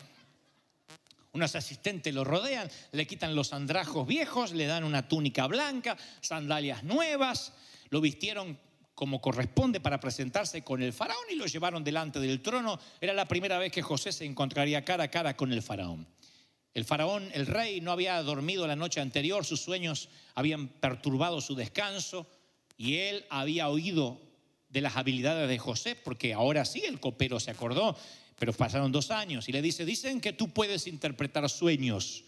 Unos 1.32 1.56
asistentes 1.56 2.14
lo 2.14 2.22
rodean, 2.22 2.70
le 2.92 3.08
quitan 3.08 3.34
los 3.34 3.52
andrajos 3.52 4.06
viejos, 4.06 4.52
le 4.52 4.66
dan 4.66 4.84
una 4.84 5.08
túnica 5.08 5.48
blanca, 5.48 5.96
sandalias 6.20 6.84
nuevas, 6.84 7.54
lo 7.90 8.00
vistieron 8.00 8.56
como 8.94 9.20
corresponde 9.20 9.80
para 9.80 9.98
presentarse 9.98 10.62
con 10.62 10.80
el 10.80 10.92
faraón 10.92 11.24
y 11.28 11.34
lo 11.34 11.46
llevaron 11.46 11.82
delante 11.82 12.20
del 12.20 12.40
trono. 12.40 12.78
Era 13.00 13.14
la 13.14 13.26
primera 13.26 13.58
vez 13.58 13.72
que 13.72 13.82
José 13.82 14.12
se 14.12 14.24
encontraría 14.24 14.84
cara 14.84 15.04
a 15.04 15.10
cara 15.10 15.36
con 15.36 15.52
el 15.52 15.60
faraón. 15.60 16.06
El 16.74 16.84
faraón, 16.84 17.30
el 17.34 17.46
rey, 17.46 17.80
no 17.80 17.92
había 17.92 18.22
dormido 18.22 18.66
la 18.66 18.76
noche 18.76 19.00
anterior, 19.00 19.44
sus 19.44 19.60
sueños 19.60 20.08
habían 20.34 20.68
perturbado 20.68 21.40
su 21.40 21.54
descanso 21.54 22.26
y 22.78 22.96
él 22.96 23.26
había 23.28 23.68
oído 23.68 24.20
de 24.70 24.80
las 24.80 24.96
habilidades 24.96 25.48
de 25.48 25.58
José, 25.58 25.96
porque 25.96 26.32
ahora 26.32 26.64
sí 26.64 26.82
el 26.84 26.98
copero 26.98 27.38
se 27.38 27.50
acordó, 27.50 27.96
pero 28.38 28.54
pasaron 28.54 28.90
dos 28.90 29.10
años 29.10 29.48
y 29.48 29.52
le 29.52 29.60
dice, 29.60 29.84
dicen 29.84 30.20
que 30.20 30.32
tú 30.32 30.48
puedes 30.48 30.86
interpretar 30.86 31.48
sueños. 31.50 32.24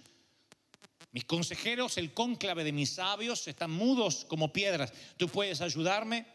Mis 1.10 1.24
consejeros, 1.24 1.96
el 1.96 2.12
cónclave 2.12 2.64
de 2.64 2.72
mis 2.72 2.90
sabios, 2.90 3.48
están 3.48 3.70
mudos 3.70 4.26
como 4.26 4.52
piedras. 4.52 4.92
¿Tú 5.16 5.28
puedes 5.28 5.60
ayudarme? 5.60 6.26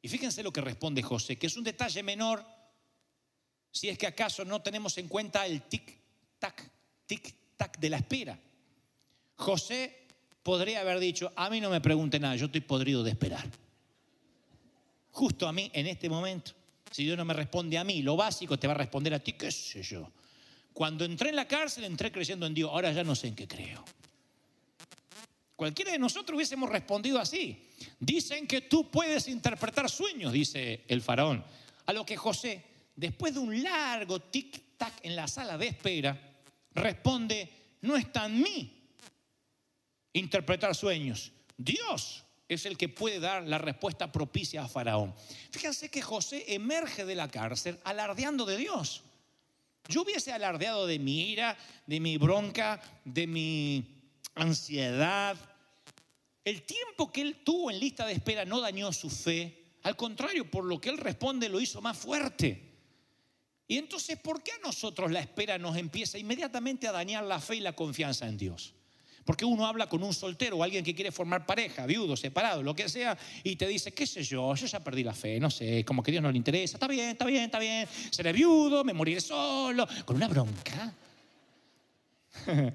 Y 0.00 0.08
fíjense 0.08 0.42
lo 0.42 0.52
que 0.52 0.60
responde 0.60 1.02
José, 1.02 1.36
que 1.36 1.48
es 1.48 1.56
un 1.56 1.64
detalle 1.64 2.02
menor, 2.02 2.46
si 3.72 3.88
es 3.88 3.98
que 3.98 4.06
acaso 4.06 4.44
no 4.44 4.62
tenemos 4.62 4.96
en 4.96 5.08
cuenta 5.08 5.44
el 5.44 5.68
tic-tac, 5.68 6.70
tic-tac 7.06 7.78
de 7.78 7.90
la 7.90 7.98
espera. 7.98 8.38
José 9.36 10.06
podría 10.42 10.80
haber 10.80 10.98
dicho, 10.98 11.32
a 11.36 11.50
mí 11.50 11.60
no 11.60 11.70
me 11.70 11.80
pregunte 11.80 12.18
nada, 12.18 12.36
yo 12.36 12.46
estoy 12.46 12.60
podrido 12.60 13.02
de 13.02 13.10
esperar. 13.10 13.44
Justo 15.10 15.48
a 15.48 15.52
mí, 15.52 15.70
en 15.72 15.86
este 15.86 16.08
momento, 16.08 16.52
si 16.90 17.04
Dios 17.04 17.16
no 17.16 17.24
me 17.24 17.34
responde 17.34 17.78
a 17.78 17.84
mí, 17.84 18.02
lo 18.02 18.16
básico 18.16 18.58
te 18.58 18.66
va 18.66 18.74
a 18.74 18.76
responder 18.76 19.14
a 19.14 19.18
ti, 19.18 19.32
qué 19.32 19.50
sé 19.50 19.82
yo. 19.82 20.10
Cuando 20.72 21.04
entré 21.04 21.30
en 21.30 21.36
la 21.36 21.48
cárcel, 21.48 21.84
entré 21.84 22.12
creyendo 22.12 22.46
en 22.46 22.54
Dios, 22.54 22.70
ahora 22.70 22.92
ya 22.92 23.02
no 23.02 23.14
sé 23.14 23.28
en 23.28 23.34
qué 23.34 23.48
creo. 23.48 23.84
Cualquiera 25.56 25.92
de 25.92 25.98
nosotros 25.98 26.36
hubiésemos 26.36 26.68
respondido 26.68 27.18
así. 27.18 27.58
Dicen 27.98 28.46
que 28.46 28.60
tú 28.60 28.90
puedes 28.90 29.26
interpretar 29.26 29.88
sueños, 29.88 30.32
dice 30.32 30.84
el 30.86 31.00
faraón. 31.00 31.42
A 31.86 31.94
lo 31.94 32.04
que 32.04 32.16
José, 32.16 32.62
después 32.94 33.32
de 33.32 33.40
un 33.40 33.62
largo 33.62 34.20
tic-tac 34.30 34.92
en 35.02 35.16
la 35.16 35.26
sala 35.26 35.56
de 35.56 35.68
espera, 35.68 36.35
responde, 36.76 37.50
no 37.82 37.96
está 37.96 38.26
en 38.26 38.42
mí 38.42 38.90
interpretar 40.12 40.74
sueños. 40.74 41.32
Dios 41.56 42.24
es 42.48 42.66
el 42.66 42.76
que 42.76 42.88
puede 42.88 43.20
dar 43.20 43.42
la 43.42 43.58
respuesta 43.58 44.12
propicia 44.12 44.62
a 44.62 44.68
Faraón. 44.68 45.14
Fíjense 45.50 45.88
que 45.88 46.02
José 46.02 46.44
emerge 46.54 47.04
de 47.04 47.14
la 47.14 47.28
cárcel 47.28 47.78
alardeando 47.84 48.44
de 48.44 48.56
Dios. 48.56 49.02
Yo 49.88 50.02
hubiese 50.02 50.32
alardeado 50.32 50.86
de 50.86 50.98
mi 50.98 51.30
ira, 51.30 51.56
de 51.86 52.00
mi 52.00 52.18
bronca, 52.18 52.80
de 53.04 53.26
mi 53.26 54.12
ansiedad. 54.34 55.36
El 56.44 56.62
tiempo 56.62 57.10
que 57.10 57.22
él 57.22 57.42
tuvo 57.44 57.70
en 57.70 57.80
lista 57.80 58.06
de 58.06 58.12
espera 58.12 58.44
no 58.44 58.60
dañó 58.60 58.92
su 58.92 59.10
fe. 59.10 59.64
Al 59.82 59.96
contrario, 59.96 60.50
por 60.50 60.64
lo 60.64 60.80
que 60.80 60.88
él 60.88 60.98
responde 60.98 61.48
lo 61.48 61.60
hizo 61.60 61.80
más 61.80 61.96
fuerte. 61.96 62.65
Y 63.68 63.78
entonces, 63.78 64.18
¿por 64.18 64.42
qué 64.42 64.52
a 64.52 64.58
nosotros 64.64 65.10
la 65.10 65.20
espera 65.20 65.58
nos 65.58 65.76
empieza 65.76 66.18
inmediatamente 66.18 66.86
a 66.86 66.92
dañar 66.92 67.24
la 67.24 67.40
fe 67.40 67.56
y 67.56 67.60
la 67.60 67.74
confianza 67.74 68.28
en 68.28 68.36
Dios? 68.36 68.74
Porque 69.24 69.44
uno 69.44 69.66
habla 69.66 69.88
con 69.88 70.04
un 70.04 70.14
soltero 70.14 70.58
o 70.58 70.62
alguien 70.62 70.84
que 70.84 70.94
quiere 70.94 71.10
formar 71.10 71.44
pareja, 71.44 71.84
viudo, 71.84 72.16
separado, 72.16 72.62
lo 72.62 72.76
que 72.76 72.88
sea, 72.88 73.18
y 73.42 73.56
te 73.56 73.66
dice, 73.66 73.92
qué 73.92 74.06
sé 74.06 74.22
yo, 74.22 74.54
yo 74.54 74.66
ya 74.66 74.78
perdí 74.78 75.02
la 75.02 75.14
fe, 75.14 75.40
no 75.40 75.50
sé, 75.50 75.84
como 75.84 76.00
que 76.00 76.12
Dios 76.12 76.22
no 76.22 76.30
le 76.30 76.36
interesa, 76.36 76.76
está 76.76 76.86
bien, 76.86 77.10
está 77.10 77.24
bien, 77.24 77.42
está 77.42 77.58
bien, 77.58 77.88
seré 78.10 78.32
viudo, 78.32 78.84
me 78.84 78.92
moriré 78.92 79.20
solo, 79.20 79.84
con 80.04 80.14
una 80.14 80.28
bronca. 80.28 80.94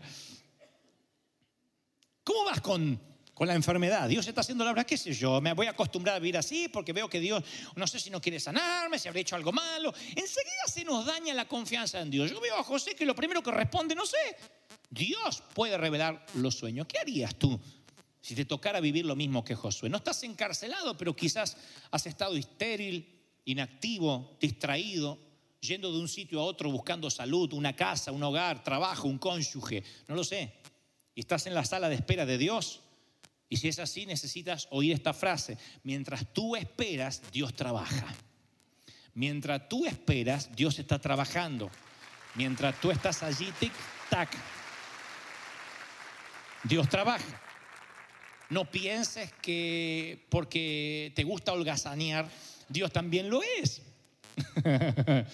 ¿Cómo 2.26 2.44
vas 2.44 2.60
con, 2.60 3.00
con 3.42 3.48
la 3.48 3.56
enfermedad? 3.56 4.08
Dios 4.08 4.28
está 4.28 4.42
haciendo 4.42 4.64
la 4.64 4.70
obra, 4.70 4.84
qué 4.84 4.96
sé 4.96 5.14
yo, 5.14 5.42
me 5.42 5.54
voy 5.54 5.66
a 5.66 5.72
acostumbrar 5.72 6.16
a 6.16 6.20
vivir 6.20 6.38
así 6.38 6.68
porque 6.68 6.94
veo 6.94 7.10
que 7.10 7.20
Dios, 7.20 7.44
no 7.76 7.88
sé 7.88 8.00
si 8.00 8.12
no 8.12 8.22
quiere 8.22 8.40
sanarme, 8.40 9.00
si 9.00 9.08
habré 9.08 9.22
hecho 9.22 9.36
algo 9.36 9.52
malo. 9.52 9.92
Enseguida 10.10 10.68
se 10.68 10.86
nos 10.86 11.08
daña 11.08 11.34
la 11.34 11.48
confianza 11.48 12.00
en 12.02 12.12
Dios. 12.12 12.30
Yo 12.30 12.40
veo 12.40 12.56
a 12.56 12.64
José 12.64 12.94
que 12.94 13.04
lo 13.04 13.16
primero 13.16 13.42
que 13.42 13.50
responde, 13.50 13.96
no 13.96 14.06
sé, 14.06 14.38
Dios 14.92 15.42
puede 15.56 15.76
revelar 15.76 16.24
los 16.36 16.54
sueños. 16.54 16.86
¿Qué 16.86 17.00
harías 17.00 17.34
tú 17.34 17.60
si 18.22 18.36
te 18.36 18.46
tocara 18.46 18.80
vivir 18.80 19.08
lo 19.08 19.16
mismo 19.16 19.44
que 19.44 19.56
Josué? 19.56 19.90
No 19.90 19.98
estás 19.98 20.22
encarcelado, 20.22 20.96
pero 20.96 21.16
quizás 21.16 21.58
has 21.90 22.06
estado 22.06 22.36
estéril, 22.36 23.24
inactivo, 23.46 24.38
distraído, 24.40 25.18
yendo 25.62 25.92
de 25.92 25.98
un 25.98 26.08
sitio 26.08 26.42
a 26.42 26.44
otro 26.44 26.70
buscando 26.70 27.10
salud, 27.10 27.54
una 27.54 27.76
casa, 27.76 28.12
un 28.12 28.22
hogar, 28.22 28.64
trabajo, 28.64 29.08
un 29.08 29.18
cónyuge, 29.18 29.84
no 30.08 30.14
lo 30.14 30.24
sé 30.24 30.62
y 31.16 31.22
estás 31.22 31.46
en 31.48 31.54
la 31.54 31.66
sala 31.66 31.90
de 31.90 31.96
espera 31.96 32.26
de 32.26 32.38
Dios. 32.38 32.82
Y 33.52 33.58
si 33.58 33.68
es 33.68 33.80
así, 33.80 34.06
necesitas 34.06 34.70
oír 34.72 34.94
esta 34.94 35.14
frase. 35.14 35.58
Mientras 35.84 36.26
tú 36.32 36.56
esperas, 36.56 37.22
Dios 37.34 37.54
trabaja. 37.54 38.08
Mientras 39.14 39.68
tú 39.68 39.86
esperas, 39.86 40.56
Dios 40.56 40.80
está 40.80 41.00
trabajando. 41.00 41.70
Mientras 42.36 42.80
tú 42.80 42.92
estás 42.92 43.24
allí, 43.24 43.52
tic, 43.60 43.74
tac, 44.10 44.30
Dios 46.64 46.88
trabaja. 46.88 47.42
No 48.50 48.72
pienses 48.72 49.34
que 49.42 50.26
porque 50.30 51.12
te 51.14 51.26
gusta 51.26 51.52
holgazanear, 51.52 52.30
Dios 52.70 52.90
también 52.94 53.30
lo 53.30 53.42
es. 53.44 53.82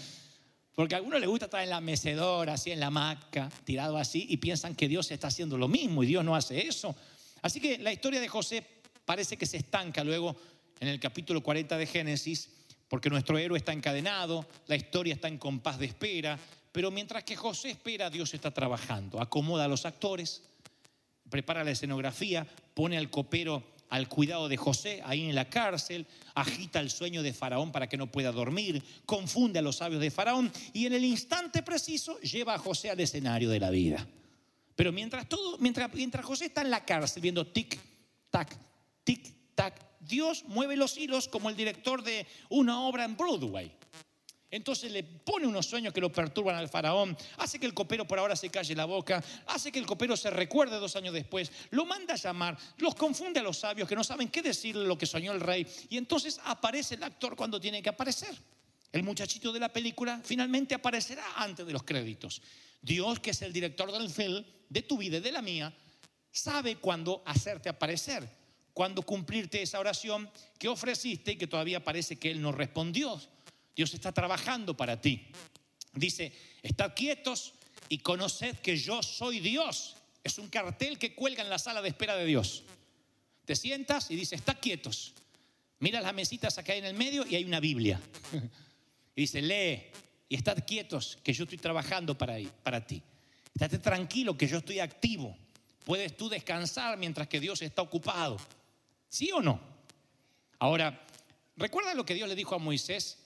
Porque 0.73 0.93
a 0.93 0.99
algunos 0.99 1.19
les 1.19 1.27
gusta 1.27 1.45
estar 1.45 1.63
en 1.63 1.71
la 1.71 1.81
mecedora, 1.81 2.53
así 2.53 2.69
en 2.69 2.79
la 2.79 2.87
hamaca, 2.87 3.49
tirado 3.63 3.97
así, 3.97 4.27
y 4.29 4.37
piensan 4.37 4.75
que 4.75 4.87
Dios 4.87 5.09
está 5.09 5.27
haciendo 5.27 5.57
lo 5.57 5.67
mismo 5.67 6.03
y 6.03 6.05
Dios 6.05 6.23
no 6.23 6.35
hace 6.35 6.67
eso. 6.67 6.95
Así 7.41 7.59
que 7.59 7.77
la 7.77 7.91
historia 7.91 8.19
de 8.19 8.27
José 8.27 8.65
parece 9.05 9.37
que 9.37 9.45
se 9.45 9.57
estanca 9.57 10.03
luego 10.03 10.35
en 10.79 10.87
el 10.87 10.99
capítulo 10.99 11.41
40 11.41 11.77
de 11.77 11.85
Génesis, 11.85 12.49
porque 12.87 13.09
nuestro 13.09 13.37
héroe 13.37 13.57
está 13.57 13.73
encadenado, 13.73 14.45
la 14.67 14.75
historia 14.75 15.13
está 15.13 15.27
en 15.27 15.37
compás 15.37 15.79
de 15.79 15.87
espera, 15.87 16.39
pero 16.71 16.91
mientras 16.91 17.23
que 17.23 17.35
José 17.35 17.71
espera, 17.71 18.09
Dios 18.09 18.33
está 18.33 18.51
trabajando, 18.51 19.19
acomoda 19.19 19.65
a 19.65 19.67
los 19.67 19.85
actores, 19.85 20.43
prepara 21.29 21.63
la 21.63 21.71
escenografía, 21.71 22.47
pone 22.73 22.97
al 22.97 23.09
copero 23.09 23.63
al 23.89 24.09
cuidado 24.09 24.49
de 24.49 24.57
José 24.57 25.01
ahí 25.05 25.29
en 25.29 25.35
la 25.35 25.49
cárcel, 25.49 26.05
agita 26.35 26.79
el 26.79 26.89
sueño 26.89 27.23
de 27.23 27.33
Faraón 27.33 27.71
para 27.71 27.87
que 27.87 27.97
no 27.97 28.11
pueda 28.11 28.31
dormir, 28.31 28.83
confunde 29.05 29.59
a 29.59 29.61
los 29.61 29.77
sabios 29.77 30.01
de 30.01 30.11
Faraón 30.11 30.51
y 30.73 30.85
en 30.85 30.93
el 30.93 31.05
instante 31.05 31.63
preciso 31.63 32.19
lleva 32.19 32.55
a 32.55 32.59
José 32.59 32.89
al 32.89 32.99
escenario 32.99 33.49
de 33.49 33.59
la 33.59 33.69
vida. 33.69 34.05
Pero 34.77 34.91
mientras 34.91 35.27
todo, 35.27 35.57
mientras, 35.57 35.91
mientras 35.95 36.23
José 36.23 36.45
está 36.45 36.61
en 36.61 36.69
la 36.69 36.85
cárcel 36.85 37.19
viendo 37.19 37.47
tic, 37.47 37.79
tac, 38.29 38.55
tic, 39.03 39.55
tac, 39.55 39.73
Dios 39.99 40.43
mueve 40.45 40.77
los 40.77 40.95
hilos 40.99 41.27
como 41.27 41.49
el 41.49 41.55
director 41.55 42.03
de 42.03 42.27
una 42.49 42.81
obra 42.81 43.03
en 43.03 43.17
Broadway. 43.17 43.71
Entonces 44.51 44.91
le 44.91 45.03
pone 45.03 45.47
unos 45.47 45.65
sueños 45.65 45.91
que 45.91 45.99
lo 45.99 46.11
perturban 46.11 46.55
al 46.55 46.69
faraón, 46.69 47.17
hace 47.37 47.59
que 47.59 47.65
el 47.65 47.73
copero 47.73 48.05
por 48.05 48.19
ahora 48.19 48.35
se 48.35 48.51
calle 48.51 48.75
la 48.75 48.85
boca, 48.85 49.21
hace 49.47 49.71
que 49.71 49.79
el 49.79 49.87
copero 49.87 50.15
se 50.15 50.29
recuerde 50.29 50.79
dos 50.79 50.95
años 50.95 51.15
después, 51.15 51.51
lo 51.71 51.83
manda 51.83 52.13
a 52.13 52.17
llamar, 52.17 52.55
los 52.77 52.93
confunde 52.93 53.39
a 53.39 53.43
los 53.43 53.57
sabios 53.57 53.89
que 53.89 53.95
no 53.95 54.03
saben 54.03 54.29
qué 54.29 54.43
decirle 54.43 54.85
lo 54.85 54.95
que 54.95 55.07
soñó 55.07 55.31
el 55.31 55.41
rey, 55.41 55.65
y 55.89 55.97
entonces 55.97 56.39
aparece 56.45 56.93
el 56.95 57.03
actor 57.03 57.35
cuando 57.35 57.59
tiene 57.59 57.81
que 57.81 57.89
aparecer. 57.89 58.37
El 58.91 59.03
muchachito 59.03 59.51
de 59.51 59.59
la 59.59 59.71
película 59.71 60.21
finalmente 60.23 60.75
aparecerá 60.75 61.23
antes 61.35 61.65
de 61.65 61.73
los 61.73 61.83
créditos. 61.83 62.41
Dios, 62.81 63.19
que 63.19 63.31
es 63.31 63.41
el 63.41 63.53
director 63.53 63.91
del 63.91 64.09
film, 64.09 64.43
de 64.69 64.81
tu 64.81 64.97
vida 64.97 65.17
y 65.17 65.21
de 65.21 65.31
la 65.31 65.41
mía, 65.41 65.73
sabe 66.31 66.77
cuándo 66.77 67.23
hacerte 67.25 67.69
aparecer, 67.69 68.27
cuándo 68.73 69.01
cumplirte 69.01 69.61
esa 69.61 69.79
oración 69.79 70.29
que 70.57 70.67
ofreciste 70.67 71.33
y 71.33 71.37
que 71.37 71.47
todavía 71.47 71.83
parece 71.83 72.17
que 72.17 72.31
Él 72.31 72.41
no 72.41 72.51
respondió. 72.51 73.19
Dios 73.75 73.93
está 73.93 74.11
trabajando 74.11 74.75
para 74.75 74.99
ti. 75.01 75.27
Dice, 75.93 76.31
estad 76.61 76.93
quietos 76.95 77.53
y 77.89 77.99
conoced 77.99 78.57
que 78.57 78.77
yo 78.77 79.03
soy 79.03 79.39
Dios. 79.39 79.95
Es 80.23 80.37
un 80.37 80.49
cartel 80.49 80.97
que 80.97 81.13
cuelga 81.13 81.43
en 81.43 81.49
la 81.49 81.59
sala 81.59 81.81
de 81.81 81.89
espera 81.89 82.15
de 82.15 82.25
Dios. 82.25 82.63
Te 83.45 83.55
sientas 83.55 84.11
y 84.11 84.15
dice, 84.15 84.35
estad 84.35 84.57
quietos. 84.59 85.13
Mira 85.79 86.01
las 86.01 86.13
mesitas 86.13 86.57
acá 86.57 86.73
en 86.75 86.85
el 86.85 86.95
medio 86.95 87.25
y 87.25 87.35
hay 87.35 87.45
una 87.45 87.59
Biblia. 87.59 88.01
Y 89.17 89.21
dice, 89.21 89.41
lee 89.41 89.81
y 90.29 90.35
estad 90.35 90.63
quietos 90.63 91.17
que 91.23 91.33
yo 91.33 91.45
estoy 91.45 91.57
trabajando 91.57 92.15
para, 92.15 92.85
ti. 92.85 93.01
Estate 93.51 93.79
tranquilo 93.79 94.37
que 94.37 94.47
yo 94.47 94.59
estoy 94.59 94.79
activo. 94.79 95.35
Puedes 95.83 96.15
tú 96.15 96.29
descansar 96.29 96.99
mientras 96.99 97.27
que 97.27 97.39
Dios 97.39 97.63
está 97.63 97.81
ocupado. 97.81 98.37
¿Sí 99.09 99.31
o 99.31 99.41
no? 99.41 99.59
Ahora, 100.59 101.03
¿recuerda 101.55 101.95
lo 101.95 102.05
que 102.05 102.13
Dios 102.13 102.29
le 102.29 102.35
dijo 102.35 102.53
a 102.53 102.59
Moisés 102.59 103.17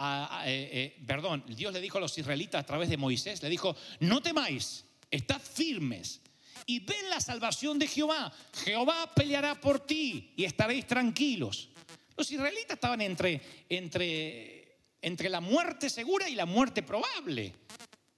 eh, 0.00 0.44
eh, 0.46 1.04
perdón, 1.06 1.44
Dios 1.46 1.74
le 1.74 1.80
dijo 1.80 1.98
a 1.98 2.00
los 2.00 2.16
israelitas 2.16 2.62
a 2.62 2.66
través 2.66 2.88
de 2.88 2.96
Moisés, 2.96 3.42
le 3.42 3.50
dijo, 3.50 3.76
no 4.00 4.22
temáis, 4.22 4.84
estad 5.10 5.42
firmes 5.42 6.22
y 6.64 6.80
ven 6.80 7.10
la 7.10 7.20
salvación 7.20 7.78
de 7.78 7.86
Jehová. 7.86 8.32
Jehová 8.64 9.12
peleará 9.14 9.60
por 9.60 9.80
ti 9.80 10.32
y 10.36 10.44
estaréis 10.44 10.86
tranquilos. 10.86 11.68
Los 12.16 12.30
israelitas 12.30 12.76
estaban 12.76 13.00
entre, 13.00 13.40
entre, 13.68 14.57
entre 15.02 15.28
la 15.28 15.40
muerte 15.40 15.90
segura 15.90 16.28
y 16.28 16.34
la 16.34 16.46
muerte 16.46 16.82
probable. 16.82 17.54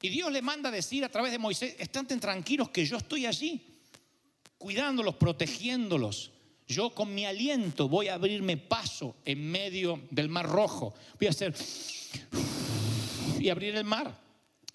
Y 0.03 0.09
Dios 0.09 0.33
le 0.33 0.43
manda 0.43 0.71
a 0.71 0.73
decir 0.73 1.05
a 1.05 1.11
través 1.11 1.33
de 1.33 1.39
Moisés, 1.39 1.77
están 1.79 2.07
tranquilos 2.07 2.71
que 2.71 2.87
yo 2.87 2.97
estoy 2.97 3.27
allí, 3.27 3.79
cuidándolos, 4.59 5.17
protegiéndolos. 5.17 6.33
Yo 6.67 6.95
con 6.95 7.15
mi 7.15 7.27
aliento 7.27 7.89
voy 7.89 8.09
a 8.09 8.15
abrirme 8.15 8.57
paso 8.57 9.17
en 9.25 9.51
medio 9.51 10.03
del 10.11 10.29
mar 10.29 10.47
rojo. 10.47 10.95
Voy 11.19 11.27
a 11.27 11.31
hacer 11.31 11.55
y 13.41 13.49
abrir 13.49 13.75
el 13.75 13.85
mar. 13.85 14.17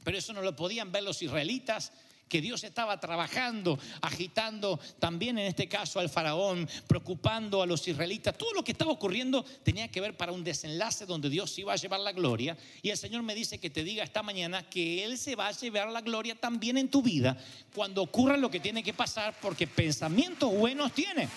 Pero 0.03 0.17
eso 0.17 0.33
no 0.33 0.41
lo 0.41 0.55
podían 0.55 0.91
ver 0.91 1.03
los 1.03 1.21
israelitas 1.21 1.91
que 2.27 2.41
Dios 2.41 2.63
estaba 2.63 2.99
trabajando, 2.99 3.79
agitando 4.01 4.79
también 4.99 5.37
en 5.37 5.47
este 5.47 5.67
caso 5.67 5.99
al 5.99 6.09
faraón, 6.09 6.67
preocupando 6.87 7.61
a 7.61 7.65
los 7.65 7.87
israelitas. 7.87 8.37
Todo 8.37 8.53
lo 8.53 8.63
que 8.63 8.71
estaba 8.71 8.91
ocurriendo 8.91 9.43
tenía 9.63 9.89
que 9.89 10.01
ver 10.01 10.17
para 10.17 10.31
un 10.31 10.43
desenlace 10.43 11.05
donde 11.05 11.29
Dios 11.29 11.57
iba 11.59 11.73
a 11.73 11.75
llevar 11.75 11.99
la 11.99 12.11
gloria. 12.11 12.57
Y 12.81 12.89
el 12.89 12.97
Señor 12.97 13.23
me 13.23 13.35
dice 13.35 13.59
que 13.59 13.69
te 13.69 13.83
diga 13.83 14.03
esta 14.03 14.23
mañana 14.23 14.63
que 14.63 15.03
Él 15.03 15.17
se 15.17 15.35
va 15.35 15.47
a 15.47 15.51
llevar 15.51 15.89
la 15.89 16.01
gloria 16.01 16.35
también 16.35 16.77
en 16.77 16.89
tu 16.89 17.01
vida 17.01 17.37
cuando 17.73 18.01
ocurra 18.01 18.37
lo 18.37 18.49
que 18.49 18.59
tiene 18.59 18.83
que 18.83 18.93
pasar, 18.93 19.35
porque 19.41 19.67
pensamientos 19.67 20.51
buenos 20.53 20.91
tiene 20.93 21.29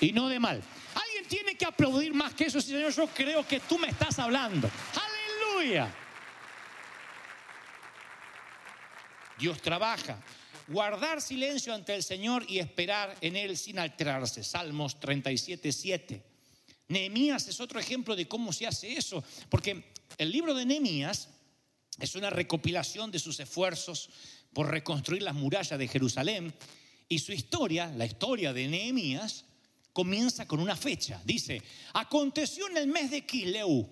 y 0.00 0.12
no 0.12 0.28
de 0.28 0.40
mal. 0.40 0.62
Alguien 0.94 1.24
tiene 1.28 1.54
que 1.54 1.64
aplaudir 1.64 2.12
más 2.12 2.34
que 2.34 2.44
eso, 2.44 2.60
Señor. 2.60 2.92
Yo 2.92 3.06
creo 3.06 3.46
que 3.46 3.60
tú 3.60 3.78
me 3.78 3.88
estás 3.88 4.18
hablando. 4.18 4.68
Aleluya. 4.94 6.01
Dios 9.38 9.60
trabaja. 9.60 10.22
Guardar 10.68 11.20
silencio 11.20 11.74
ante 11.74 11.94
el 11.94 12.02
Señor 12.02 12.44
y 12.48 12.58
esperar 12.58 13.16
en 13.20 13.36
Él 13.36 13.56
sin 13.56 13.78
alterarse. 13.78 14.44
Salmos 14.44 15.00
37, 15.00 15.72
7. 15.72 16.22
Nehemías 16.88 17.48
es 17.48 17.60
otro 17.60 17.80
ejemplo 17.80 18.14
de 18.14 18.28
cómo 18.28 18.52
se 18.52 18.66
hace 18.66 18.92
eso, 18.92 19.24
porque 19.48 19.84
el 20.18 20.30
libro 20.30 20.54
de 20.54 20.66
Nehemías 20.66 21.28
es 21.98 22.14
una 22.14 22.30
recopilación 22.30 23.10
de 23.10 23.18
sus 23.18 23.40
esfuerzos 23.40 24.10
por 24.52 24.70
reconstruir 24.70 25.22
las 25.22 25.34
murallas 25.34 25.78
de 25.78 25.88
Jerusalén 25.88 26.54
y 27.08 27.18
su 27.18 27.32
historia, 27.32 27.92
la 27.96 28.06
historia 28.06 28.52
de 28.52 28.68
Nehemías, 28.68 29.44
comienza 29.92 30.46
con 30.46 30.60
una 30.60 30.76
fecha. 30.76 31.20
Dice, 31.24 31.62
aconteció 31.94 32.68
en 32.68 32.76
el 32.78 32.86
mes 32.86 33.10
de 33.10 33.26
Quisleu, 33.26 33.88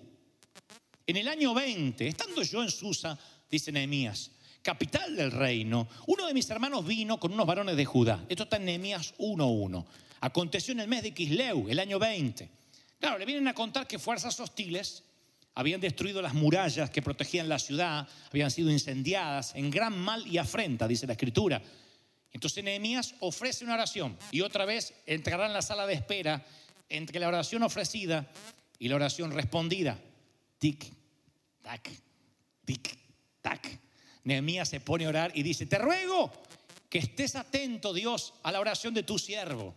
en 1.05 1.17
el 1.17 1.27
año 1.27 1.53
20, 1.53 2.07
estando 2.07 2.41
yo 2.43 2.63
en 2.63 2.71
Susa, 2.71 3.17
dice 3.49 3.71
Nehemías, 3.71 4.31
capital 4.61 5.15
del 5.15 5.31
reino, 5.31 5.87
uno 6.07 6.27
de 6.27 6.33
mis 6.33 6.49
hermanos 6.49 6.85
vino 6.85 7.19
con 7.19 7.33
unos 7.33 7.47
varones 7.47 7.75
de 7.75 7.85
Judá. 7.85 8.23
Esto 8.29 8.43
está 8.43 8.57
en 8.57 8.65
Nehemías 8.65 9.13
1.1. 9.17 9.85
Aconteció 10.21 10.73
en 10.73 10.81
el 10.81 10.87
mes 10.87 11.03
de 11.03 11.13
Quisleu, 11.13 11.67
el 11.69 11.79
año 11.79 11.97
20. 11.97 12.49
Claro, 12.99 13.17
le 13.17 13.25
vienen 13.25 13.47
a 13.47 13.53
contar 13.53 13.87
que 13.87 13.97
fuerzas 13.97 14.39
hostiles 14.39 15.03
habían 15.55 15.81
destruido 15.81 16.21
las 16.21 16.33
murallas 16.33 16.89
que 16.89 17.01
protegían 17.01 17.49
la 17.49 17.59
ciudad, 17.59 18.07
habían 18.29 18.51
sido 18.51 18.69
incendiadas 18.69 19.53
en 19.55 19.71
gran 19.71 19.97
mal 19.97 20.25
y 20.27 20.37
afrenta, 20.37 20.87
dice 20.87 21.07
la 21.07 21.13
escritura. 21.13 21.61
Entonces 22.31 22.63
Nehemías 22.63 23.15
ofrece 23.19 23.65
una 23.65 23.73
oración 23.73 24.17
y 24.31 24.41
otra 24.41 24.65
vez 24.65 24.93
entrará 25.05 25.47
en 25.47 25.53
la 25.53 25.61
sala 25.61 25.85
de 25.85 25.95
espera 25.95 26.45
entre 26.87 27.19
la 27.19 27.27
oración 27.27 27.63
ofrecida 27.63 28.31
y 28.79 28.87
la 28.87 28.95
oración 28.95 29.31
respondida. 29.31 29.99
Tic, 30.59 30.85
tac, 31.61 31.89
tic, 32.63 32.97
tac. 33.41 33.79
Nehemías 34.23 34.69
se 34.69 34.79
pone 34.79 35.05
a 35.05 35.09
orar 35.09 35.31
y 35.35 35.43
dice, 35.43 35.65
te 35.65 35.77
ruego 35.77 36.31
que 36.89 36.99
estés 36.99 37.35
atento, 37.35 37.93
Dios, 37.93 38.33
a 38.43 38.51
la 38.51 38.59
oración 38.59 38.93
de 38.93 39.03
tu 39.03 39.17
siervo. 39.17 39.75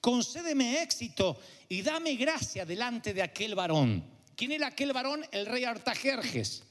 Concédeme 0.00 0.82
éxito 0.82 1.38
y 1.68 1.82
dame 1.82 2.16
gracia 2.16 2.64
delante 2.64 3.12
de 3.12 3.22
aquel 3.22 3.54
varón. 3.54 4.04
¿Quién 4.34 4.52
era 4.52 4.68
aquel 4.68 4.92
varón? 4.92 5.24
El 5.32 5.46
rey 5.46 5.64
Artajerjes, 5.64 6.62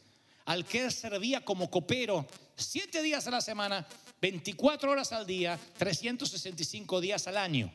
al 0.45 0.65
que 0.65 0.85
él 0.85 0.91
servía 0.91 1.43
como 1.43 1.69
copero 1.69 2.27
siete 2.55 3.01
días 3.01 3.27
a 3.27 3.31
la 3.31 3.41
semana, 3.41 3.85
24 4.21 4.91
horas 4.91 5.11
al 5.11 5.25
día, 5.25 5.59
365 5.77 7.01
días 7.01 7.27
al 7.27 7.37
año. 7.37 7.71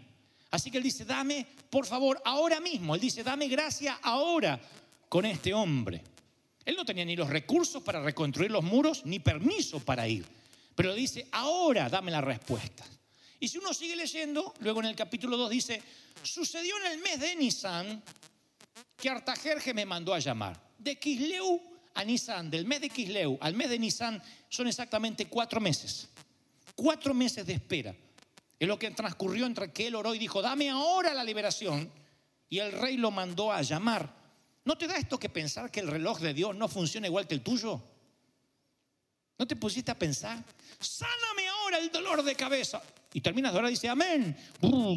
Así 0.50 0.70
que 0.70 0.78
él 0.78 0.84
dice, 0.84 1.04
dame, 1.04 1.46
por 1.70 1.86
favor, 1.86 2.20
ahora 2.24 2.60
mismo. 2.60 2.94
Él 2.94 3.00
dice, 3.00 3.22
dame 3.22 3.46
gracia 3.48 4.00
ahora 4.02 4.60
con 5.08 5.24
este 5.24 5.54
hombre. 5.54 6.02
Él 6.64 6.76
no 6.76 6.84
tenía 6.84 7.04
ni 7.04 7.16
los 7.16 7.30
recursos 7.30 7.82
para 7.82 8.02
reconstruir 8.02 8.50
los 8.50 8.62
muros, 8.62 9.04
ni 9.06 9.18
permiso 9.18 9.80
para 9.80 10.06
ir. 10.06 10.26
Pero 10.74 10.94
dice, 10.94 11.28
ahora 11.32 11.88
dame 11.88 12.10
la 12.10 12.20
respuesta. 12.20 12.84
Y 13.38 13.48
si 13.48 13.58
uno 13.58 13.72
sigue 13.72 13.96
leyendo, 13.96 14.54
luego 14.60 14.80
en 14.80 14.86
el 14.86 14.94
capítulo 14.94 15.36
2 15.36 15.50
dice, 15.50 15.82
sucedió 16.22 16.76
en 16.84 16.92
el 16.92 16.98
mes 16.98 17.18
de 17.18 17.36
Nisan 17.36 18.02
que 18.96 19.08
Artajerje 19.08 19.72
me 19.72 19.86
mandó 19.86 20.12
a 20.12 20.18
llamar. 20.18 20.60
De 20.78 20.98
Kisleu 20.98 21.60
a 21.94 22.04
Nisan, 22.04 22.50
del 22.50 22.66
mes 22.66 22.82
de 22.82 22.90
Kisleu 22.90 23.38
al 23.40 23.54
mes 23.54 23.70
de 23.70 23.78
Nisan, 23.78 24.22
son 24.48 24.68
exactamente 24.68 25.26
cuatro 25.26 25.60
meses. 25.60 26.08
Cuatro 26.74 27.14
meses 27.14 27.46
de 27.46 27.54
espera. 27.54 27.94
Es 28.58 28.68
lo 28.68 28.78
que 28.78 28.90
transcurrió 28.90 29.46
entre 29.46 29.72
que 29.72 29.86
él 29.86 29.94
oró 29.94 30.14
y 30.14 30.18
dijo, 30.18 30.42
dame 30.42 30.68
ahora 30.68 31.14
la 31.14 31.24
liberación. 31.24 31.90
Y 32.50 32.58
el 32.58 32.72
rey 32.72 32.98
lo 32.98 33.10
mandó 33.10 33.50
a 33.52 33.62
llamar. 33.62 34.19
¿No 34.64 34.76
te 34.76 34.86
da 34.86 34.96
esto 34.96 35.18
que 35.18 35.28
pensar 35.28 35.70
que 35.70 35.80
el 35.80 35.88
reloj 35.88 36.20
de 36.20 36.34
Dios 36.34 36.54
no 36.54 36.68
funciona 36.68 37.06
igual 37.06 37.26
que 37.26 37.34
el 37.34 37.42
tuyo? 37.42 37.80
¿No 39.38 39.46
te 39.46 39.56
pusiste 39.56 39.90
a 39.90 39.98
pensar? 39.98 40.44
Sáname 40.78 41.48
ahora 41.48 41.78
el 41.78 41.90
dolor 41.90 42.22
de 42.22 42.34
cabeza. 42.34 42.82
Y 43.12 43.20
terminas 43.20 43.52
de 43.52 43.58
orar 43.58 43.70
y 43.70 43.74
dice, 43.74 43.88
amén. 43.88 44.36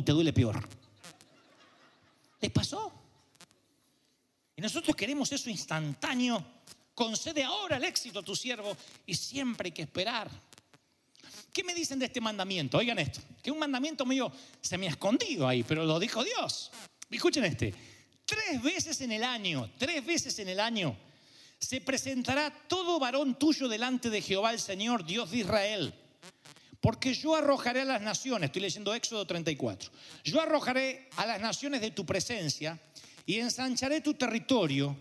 te 0.05 0.11
duele 0.11 0.33
peor. 0.33 0.67
¿Les 2.41 2.51
pasó? 2.51 2.91
Y 4.55 4.61
nosotros 4.61 4.95
queremos 4.95 5.31
eso 5.31 5.49
instantáneo. 5.49 6.45
Concede 6.93 7.43
ahora 7.43 7.77
el 7.77 7.85
éxito 7.85 8.19
a 8.19 8.23
tu 8.23 8.35
siervo 8.35 8.75
y 9.05 9.15
siempre 9.15 9.67
hay 9.67 9.71
que 9.71 9.81
esperar. 9.81 10.29
¿Qué 11.53 11.63
me 11.63 11.73
dicen 11.73 11.99
de 11.99 12.05
este 12.05 12.19
mandamiento? 12.19 12.77
Oigan 12.77 12.99
esto, 12.99 13.21
que 13.41 13.49
un 13.49 13.59
mandamiento 13.59 14.05
mío 14.05 14.31
se 14.59 14.77
me 14.77 14.87
ha 14.87 14.91
escondido 14.91 15.47
ahí, 15.47 15.63
pero 15.63 15.85
lo 15.85 15.99
dijo 15.99 16.23
Dios. 16.23 16.71
Escuchen 17.09 17.45
este. 17.45 17.92
Tres 18.25 18.61
veces 18.61 19.01
en 19.01 19.11
el 19.11 19.23
año, 19.23 19.69
tres 19.77 20.05
veces 20.05 20.37
en 20.39 20.49
el 20.49 20.59
año, 20.59 20.97
se 21.59 21.81
presentará 21.81 22.51
todo 22.67 22.99
varón 22.99 23.37
tuyo 23.39 23.67
delante 23.67 24.09
de 24.09 24.21
Jehová 24.21 24.51
el 24.51 24.59
Señor, 24.59 25.05
Dios 25.05 25.31
de 25.31 25.37
Israel. 25.39 25.93
Porque 26.79 27.13
yo 27.13 27.35
arrojaré 27.35 27.81
a 27.81 27.85
las 27.85 28.01
naciones, 28.01 28.47
estoy 28.47 28.61
leyendo 28.63 28.93
Éxodo 28.93 29.25
34, 29.25 29.89
yo 30.25 30.41
arrojaré 30.41 31.09
a 31.15 31.25
las 31.25 31.39
naciones 31.39 31.79
de 31.79 31.91
tu 31.91 32.05
presencia 32.05 32.77
y 33.25 33.39
ensancharé 33.39 34.01
tu 34.01 34.13
territorio. 34.13 34.95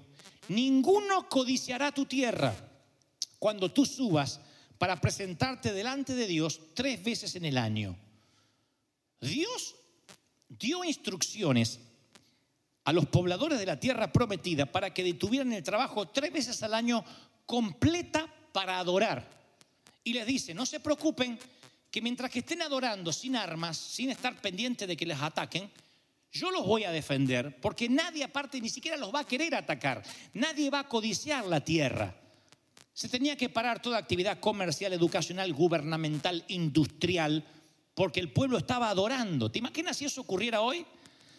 Ninguno 0.48 1.28
codiciará 1.28 1.92
tu 1.92 2.06
tierra 2.06 2.54
cuando 3.38 3.72
tú 3.72 3.84
subas 3.84 4.40
para 4.78 5.00
presentarte 5.00 5.72
delante 5.72 6.14
de 6.14 6.26
Dios 6.26 6.60
tres 6.74 7.02
veces 7.02 7.34
en 7.34 7.44
el 7.44 7.58
año. 7.58 7.96
Dios 9.20 9.74
dio 10.48 10.84
instrucciones 10.84 11.80
a 12.84 12.92
los 12.92 13.06
pobladores 13.06 13.58
de 13.58 13.66
la 13.66 13.78
tierra 13.78 14.12
prometida 14.12 14.66
para 14.66 14.92
que 14.92 15.04
detuvieran 15.04 15.52
el 15.52 15.62
trabajo 15.62 16.08
tres 16.08 16.32
veces 16.32 16.62
al 16.62 16.74
año 16.74 17.04
completa 17.46 18.26
para 18.52 18.78
adorar. 18.78 19.28
Y 20.04 20.12
les 20.12 20.26
dice, 20.26 20.54
no 20.54 20.66
se 20.66 20.80
preocupen 20.80 21.38
que 21.90 22.02
mientras 22.02 22.30
que 22.30 22.40
estén 22.40 22.62
adorando 22.62 23.12
sin 23.12 23.36
armas, 23.36 23.76
sin 23.76 24.10
estar 24.10 24.40
pendientes 24.40 24.88
de 24.88 24.96
que 24.96 25.06
les 25.06 25.20
ataquen, 25.20 25.70
yo 26.32 26.50
los 26.50 26.66
voy 26.66 26.84
a 26.84 26.90
defender 26.90 27.60
porque 27.60 27.88
nadie 27.88 28.24
aparte 28.24 28.60
ni 28.60 28.70
siquiera 28.70 28.96
los 28.96 29.14
va 29.14 29.20
a 29.20 29.26
querer 29.26 29.54
atacar, 29.54 30.02
nadie 30.32 30.70
va 30.70 30.80
a 30.80 30.88
codiciar 30.88 31.46
la 31.46 31.60
tierra. 31.60 32.16
Se 32.94 33.08
tenía 33.08 33.36
que 33.36 33.48
parar 33.48 33.80
toda 33.80 33.98
actividad 33.98 34.40
comercial, 34.40 34.92
educacional, 34.92 35.52
gubernamental, 35.52 36.44
industrial, 36.48 37.44
porque 37.94 38.20
el 38.20 38.32
pueblo 38.32 38.58
estaba 38.58 38.90
adorando. 38.90 39.50
¿Te 39.50 39.58
imaginas 39.60 39.96
si 39.96 40.06
eso 40.06 40.22
ocurriera 40.22 40.60
hoy? 40.62 40.84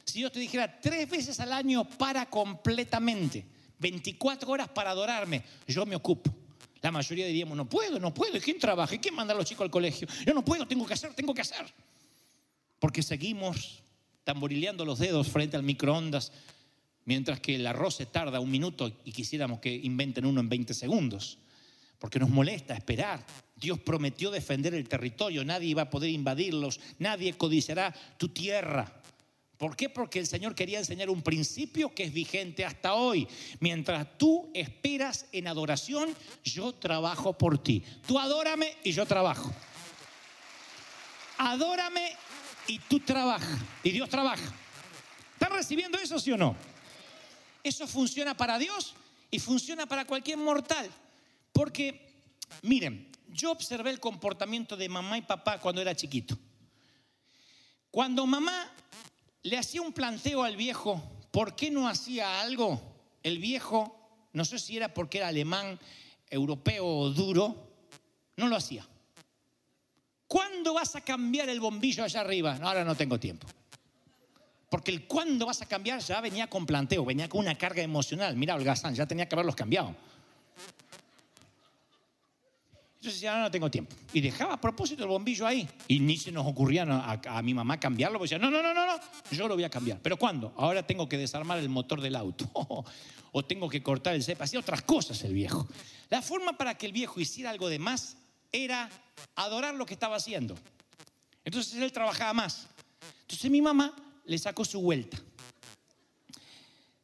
Si 0.06 0.20
yo 0.20 0.32
te 0.32 0.40
dijera 0.40 0.80
tres 0.80 1.10
veces 1.10 1.40
al 1.40 1.54
año 1.54 1.86
para 1.86 2.30
completamente, 2.30 3.46
24 3.80 4.50
horas 4.50 4.70
para 4.70 4.92
adorarme, 4.92 5.44
yo 5.68 5.86
me 5.86 5.96
ocupo. 5.96 6.34
La 6.82 6.92
mayoría 6.92 7.26
diríamos, 7.28 7.56
no 7.56 7.68
puedo, 7.68 8.00
no 8.00 8.14
puedo. 8.14 8.38
¿Y 8.38 8.42
quién 8.42 8.60
trabaja? 8.60 8.96
¿Y 8.96 9.00
quién 9.00 9.16
manda 9.16 9.34
a 9.34 9.38
los 9.38 9.46
chicos 9.46 9.64
al 9.64 9.72
colegio? 9.72 10.08
Yo 10.26 10.34
no 10.34 10.44
puedo, 10.44 10.68
tengo 10.68 10.86
que 10.86 10.94
hacer, 10.94 11.14
tengo 11.14 11.34
que 11.34 11.42
hacer. 11.42 11.66
Porque 12.80 13.02
seguimos 13.02 13.82
tamborileando 14.24 14.84
los 14.84 15.00
dedos 15.00 15.30
frente 15.30 15.56
al 15.56 15.64
microondas, 15.64 16.34
mientras 17.06 17.40
que 17.40 17.56
el 17.56 17.68
arroz 17.68 17.96
se 17.96 18.06
tarda 18.06 18.40
un 18.40 18.52
minuto 18.52 18.92
y 19.06 19.12
quisiéramos 19.12 19.60
que 19.60 19.74
inventen 19.74 20.26
uno 20.26 20.42
en 20.42 20.50
20 20.50 20.74
segundos. 20.74 21.38
Porque 22.00 22.20
nos 22.20 22.30
molesta 22.30 22.74
esperar. 22.74 23.26
Dios 23.56 23.80
prometió 23.80 24.30
defender 24.30 24.74
el 24.74 24.90
territorio, 24.90 25.46
nadie 25.46 25.70
iba 25.70 25.84
a 25.84 25.90
poder 25.90 26.10
invadirlos, 26.10 26.82
nadie 27.00 27.34
codiciará 27.38 27.94
tu 28.18 28.28
tierra. 28.28 29.03
¿Por 29.64 29.78
qué? 29.78 29.88
Porque 29.88 30.20
el 30.20 30.28
Señor 30.28 30.56
quería 30.56 30.80
enseñar 30.80 31.10
un 31.10 31.22
principio 31.22 31.96
que 31.96 32.04
es 32.04 32.12
vigente 32.12 32.66
hasta 32.66 32.96
hoy. 32.96 33.26
Mientras 33.62 34.18
tú 34.18 34.52
esperas 34.54 35.26
en 35.32 35.48
adoración, 35.48 36.14
yo 36.44 36.74
trabajo 36.74 37.38
por 37.38 37.64
ti. 37.64 37.82
Tú 38.06 38.20
adórame 38.20 38.76
y 38.84 38.92
yo 38.92 39.06
trabajo. 39.06 39.54
Adórame 41.38 42.12
y 42.68 42.78
tú 42.78 43.00
trabajas. 43.00 43.58
Y 43.84 43.92
Dios 43.92 44.10
trabaja. 44.10 44.54
¿Están 45.32 45.54
recibiendo 45.54 45.98
eso, 45.98 46.20
sí 46.20 46.34
o 46.34 46.38
no? 46.38 46.58
Eso 47.64 47.88
funciona 47.88 48.36
para 48.36 48.60
Dios 48.60 48.94
y 49.32 49.40
funciona 49.40 49.86
para 49.86 50.04
cualquier 50.04 50.40
mortal. 50.40 50.92
Porque, 51.54 52.12
miren, 52.64 53.10
yo 53.30 53.52
observé 53.52 53.92
el 53.92 54.02
comportamiento 54.02 54.76
de 54.76 54.90
mamá 54.90 55.18
y 55.18 55.22
papá 55.22 55.62
cuando 55.62 55.82
era 55.82 55.96
chiquito. 55.96 56.38
Cuando 57.90 58.26
mamá 58.26 58.70
le 59.44 59.58
hacía 59.58 59.82
un 59.82 59.94
planteo 59.94 60.44
al 60.44 60.56
viejo, 60.56 61.02
¿por 61.32 61.56
qué 61.56 61.70
no 61.70 61.88
hacía 61.88 62.42
algo? 62.42 62.82
El 63.22 63.40
viejo, 63.40 64.28
no 64.32 64.46
sé 64.46 64.58
si 64.58 64.78
era 64.78 64.94
porque 64.94 65.20
era 65.20 65.28
alemán, 65.28 65.80
europeo 66.30 66.86
o 66.86 67.10
duro, 67.10 67.56
no 68.38 68.48
lo 68.48 68.56
hacía. 68.56 68.88
¿Cuándo 70.28 70.74
vas 70.74 70.96
a 70.96 71.02
cambiar 71.02 71.50
el 71.50 71.60
bombillo 71.60 72.04
allá 72.04 72.22
arriba? 72.22 72.58
ahora 72.62 72.84
no 72.84 72.96
tengo 72.96 73.20
tiempo. 73.20 73.48
Porque 74.70 74.90
el 74.90 75.06
cuándo 75.06 75.46
vas 75.46 75.62
a 75.62 75.68
cambiar 75.68 76.00
ya 76.00 76.20
venía 76.20 76.48
con 76.48 76.66
planteo, 76.66 77.06
venía 77.06 77.30
con 77.30 77.42
una 77.42 77.56
carga 77.56 77.84
emocional. 77.84 78.36
Mira, 78.36 78.56
holgazán, 78.56 78.96
ya 78.96 79.06
tenía 79.06 79.30
que 79.30 79.36
haberlos 79.36 79.56
cambiado. 79.56 79.96
Entonces 83.04 83.20
decía, 83.20 83.36
no, 83.36 83.42
no 83.42 83.52
tengo 83.52 83.70
tiempo. 83.70 83.94
Y 84.14 84.22
dejaba 84.22 84.54
a 84.54 84.62
propósito 84.62 85.04
el 85.04 85.10
bombillo 85.10 85.46
ahí. 85.46 85.68
Y 85.90 86.00
ni 86.00 86.16
se 86.16 86.32
nos 86.32 86.48
ocurría 86.48 86.84
a, 86.84 87.42
mi 87.42 87.54
mamá 87.54 87.78
cambiarlo. 87.78 88.18
Porque 88.18 88.34
decía, 88.34 88.40
no, 88.40 88.50
no, 88.50 88.64
no, 88.64 88.74
no, 88.74 88.88
no, 88.88 88.94
yo 89.30 89.46
lo 89.46 89.56
voy 89.56 89.66
a 89.66 89.70
cambiar. 89.70 90.00
¿Pero 90.02 90.16
cuándo? 90.16 90.54
Ahora 90.56 90.88
tengo 90.88 91.10
que 91.10 91.18
desarmar 91.18 91.60
el 91.60 91.68
motor 91.68 92.00
del 92.00 92.16
auto. 92.16 92.50
o 93.34 93.44
tengo 93.44 93.68
que 93.68 93.84
cortar 93.84 94.16
el 94.16 94.24
cepa. 94.24 94.46
Hacía 94.46 94.62
otras 94.62 94.84
cosas 94.84 95.22
el 95.26 95.34
viejo. 95.34 95.68
La 96.10 96.22
forma 96.22 96.54
para 96.54 96.78
que 96.78 96.86
el 96.86 96.94
viejo 96.94 97.20
hiciera 97.20 97.50
algo 97.50 97.68
de 97.68 97.78
más 97.78 98.16
era 98.54 98.90
adorar 99.36 99.76
lo 99.76 99.86
que 99.86 99.96
estaba 99.96 100.16
haciendo. 100.16 100.56
Entonces 101.44 101.74
él 101.74 101.92
trabajaba 101.92 102.32
más. 102.32 102.70
Entonces 103.24 103.52
mi 103.52 103.62
mamá 103.62 103.94
le 104.24 104.38
sacó 104.38 104.64
su 104.64 104.80
vuelta. 104.80 105.18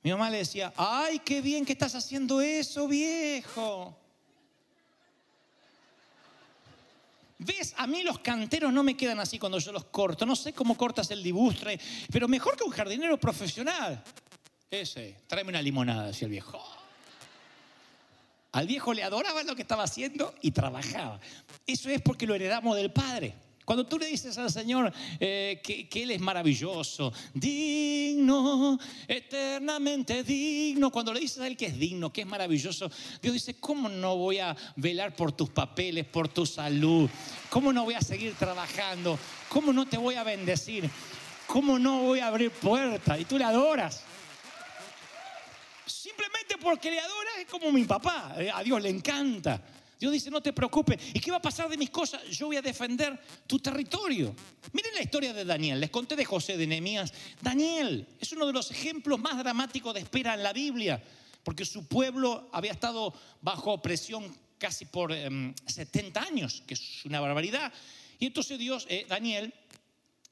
Mi 0.01 0.11
mamá 0.11 0.29
le 0.29 0.37
decía, 0.37 0.71
ay, 0.77 1.19
qué 1.19 1.41
bien 1.41 1.65
que 1.65 1.73
estás 1.73 1.93
haciendo 1.93 2.39
eso, 2.39 2.87
viejo. 2.87 3.99
¿Ves? 7.39 7.73
A 7.77 7.87
mí 7.87 8.03
los 8.03 8.19
canteros 8.19 8.71
no 8.73 8.83
me 8.83 8.97
quedan 8.97 9.19
así 9.19 9.39
cuando 9.39 9.59
yo 9.59 9.71
los 9.71 9.85
corto. 9.85 10.25
No 10.25 10.35
sé 10.35 10.51
cómo 10.51 10.75
cortas 10.75 11.09
el 11.11 11.23
dibustre, 11.23 11.79
pero 12.11 12.27
mejor 12.27 12.57
que 12.57 12.65
un 12.65 12.71
jardinero 12.71 13.17
profesional. 13.17 14.03
Ese, 14.69 15.15
tráeme 15.25 15.49
una 15.49 15.61
limonada, 15.61 16.07
decía 16.07 16.25
el 16.25 16.31
viejo. 16.31 16.61
Al 18.51 18.67
viejo 18.67 18.93
le 18.93 19.03
adoraba 19.03 19.43
lo 19.43 19.55
que 19.55 19.61
estaba 19.61 19.83
haciendo 19.83 20.35
y 20.41 20.51
trabajaba. 20.51 21.19
Eso 21.65 21.89
es 21.89 22.01
porque 22.01 22.27
lo 22.27 22.35
heredamos 22.35 22.75
del 22.75 22.91
Padre. 22.91 23.35
Cuando 23.69 23.85
tú 23.85 23.99
le 23.99 24.07
dices 24.07 24.35
al 24.39 24.51
Señor 24.51 24.91
eh, 25.19 25.61
que, 25.63 26.01
Él 26.01 26.09
es 26.09 26.19
maravilloso, 26.19 27.13
digno, 27.35 28.79
eternamente 29.07 30.23
digno, 30.23 30.89
cuando 30.89 31.13
le 31.13 31.19
dices 31.19 31.37
a 31.37 31.45
Él 31.45 31.55
que 31.55 31.67
es 31.67 31.77
digno, 31.77 32.11
que 32.11 32.21
es 32.21 32.27
maravilloso, 32.27 32.89
Dios 33.21 33.31
dice, 33.35 33.59
¿cómo 33.59 33.87
no 33.87 34.17
voy 34.17 34.39
a 34.39 34.57
velar 34.75 35.15
por 35.15 35.33
tus 35.33 35.51
papeles, 35.51 36.05
por 36.05 36.27
tu 36.27 36.47
salud? 36.47 37.07
¿Cómo 37.51 37.71
no 37.71 37.83
voy 37.83 37.93
a 37.93 38.01
seguir 38.01 38.33
trabajando? 38.33 39.19
¿Cómo 39.49 39.71
no 39.71 39.87
te 39.87 39.99
voy 39.99 40.15
a 40.15 40.23
bendecir? 40.23 40.89
¿Cómo 41.45 41.77
no 41.77 42.01
voy 42.01 42.21
a 42.21 42.27
abrir 42.29 42.49
puertas? 42.49 43.19
Y 43.19 43.25
tú 43.25 43.37
le 43.37 43.43
adoras. 43.43 44.01
Simplemente 45.85 46.57
porque 46.59 46.89
le 46.89 46.99
adoras 46.99 47.33
es 47.39 47.45
como 47.45 47.71
mi 47.71 47.85
papá, 47.85 48.33
a 48.51 48.63
Dios 48.63 48.81
le 48.81 48.89
encanta. 48.89 49.61
Dios 49.99 50.13
dice, 50.13 50.31
no 50.31 50.41
te 50.41 50.53
preocupes. 50.53 50.97
¿Y 51.13 51.19
qué 51.19 51.29
va 51.29 51.37
a 51.37 51.41
pasar 51.41 51.67
de 51.67 51.77
mis 51.77 51.89
cosas? 51.89 52.23
Yo 52.29 52.47
voy 52.47 52.55
a 52.55 52.61
defender 52.61 53.19
tu 53.45 53.59
territorio. 53.59 54.33
Miren 54.71 54.93
la 54.95 55.01
historia 55.01 55.33
de 55.33 55.43
Daniel. 55.43 55.79
Les 55.79 55.89
conté 55.89 56.15
de 56.15 56.23
José 56.23 56.55
de 56.55 56.65
Nehemías. 56.65 57.13
Daniel 57.41 58.07
es 58.19 58.31
uno 58.31 58.45
de 58.45 58.53
los 58.53 58.71
ejemplos 58.71 59.19
más 59.19 59.37
dramáticos 59.37 59.93
de 59.93 59.99
espera 59.99 60.33
en 60.35 60.43
la 60.43 60.53
Biblia, 60.53 61.03
porque 61.43 61.65
su 61.65 61.85
pueblo 61.85 62.49
había 62.53 62.71
estado 62.71 63.13
bajo 63.41 63.73
opresión 63.73 64.33
casi 64.57 64.85
por 64.85 65.13
70 65.13 66.19
em, 66.19 66.25
años, 66.25 66.63
que 66.65 66.75
es 66.75 67.03
una 67.03 67.19
barbaridad. 67.19 67.73
Y 68.19 68.27
entonces 68.27 68.57
Dios, 68.57 68.85
eh, 68.89 69.05
Daniel, 69.09 69.53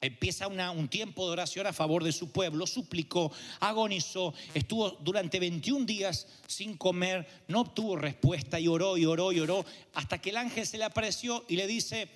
empieza 0.00 0.46
un 0.46 0.88
tiempo 0.88 1.26
de 1.26 1.32
oración 1.32 1.66
a 1.66 1.72
favor 1.72 2.04
de 2.04 2.12
su 2.12 2.30
pueblo, 2.30 2.66
suplicó, 2.66 3.32
agonizó, 3.60 4.32
estuvo 4.54 4.90
durante 4.90 5.40
21 5.40 5.86
días 5.86 6.26
sin 6.46 6.76
comer, 6.76 7.26
no 7.48 7.62
obtuvo 7.62 7.96
respuesta 7.96 8.60
y 8.60 8.68
oró 8.68 8.96
y 8.96 9.06
oró 9.06 9.32
y 9.32 9.40
oró, 9.40 9.64
hasta 9.94 10.18
que 10.18 10.30
el 10.30 10.36
ángel 10.36 10.66
se 10.66 10.78
le 10.78 10.84
apareció 10.84 11.44
y 11.48 11.56
le 11.56 11.66
dice, 11.66 12.08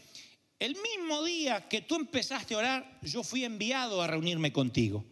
el 0.58 0.76
mismo 0.76 1.24
día 1.24 1.68
que 1.68 1.80
tú 1.80 1.96
empezaste 1.96 2.54
a 2.54 2.58
orar, 2.58 2.98
yo 3.02 3.24
fui 3.24 3.44
enviado 3.44 4.00
a 4.00 4.06
reunirme 4.06 4.52
contigo, 4.52 5.04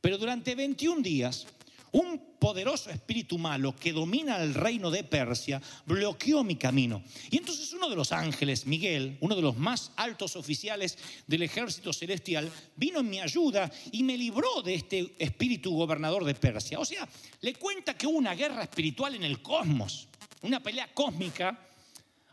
pero 0.00 0.18
durante 0.18 0.54
21 0.54 1.02
días 1.02 1.46
un 1.92 2.36
poderoso 2.38 2.90
espíritu 2.90 3.38
malo 3.38 3.74
que 3.74 3.92
domina 3.92 4.42
el 4.42 4.54
reino 4.54 4.90
de 4.90 5.04
Persia 5.04 5.60
bloqueó 5.86 6.44
mi 6.44 6.56
camino. 6.56 7.02
Y 7.30 7.38
entonces 7.38 7.72
uno 7.72 7.88
de 7.88 7.96
los 7.96 8.12
ángeles, 8.12 8.66
Miguel, 8.66 9.16
uno 9.20 9.34
de 9.34 9.42
los 9.42 9.56
más 9.56 9.92
altos 9.96 10.36
oficiales 10.36 10.98
del 11.26 11.42
ejército 11.42 11.92
celestial, 11.92 12.50
vino 12.76 13.00
en 13.00 13.10
mi 13.10 13.20
ayuda 13.20 13.70
y 13.92 14.02
me 14.02 14.16
libró 14.16 14.62
de 14.62 14.74
este 14.74 15.14
espíritu 15.18 15.74
gobernador 15.74 16.24
de 16.24 16.34
Persia. 16.34 16.78
O 16.78 16.84
sea, 16.84 17.08
le 17.40 17.54
cuenta 17.54 17.96
que 17.96 18.06
hubo 18.06 18.18
una 18.18 18.34
guerra 18.34 18.62
espiritual 18.62 19.14
en 19.14 19.24
el 19.24 19.42
cosmos, 19.42 20.08
una 20.42 20.62
pelea 20.62 20.92
cósmica 20.92 21.58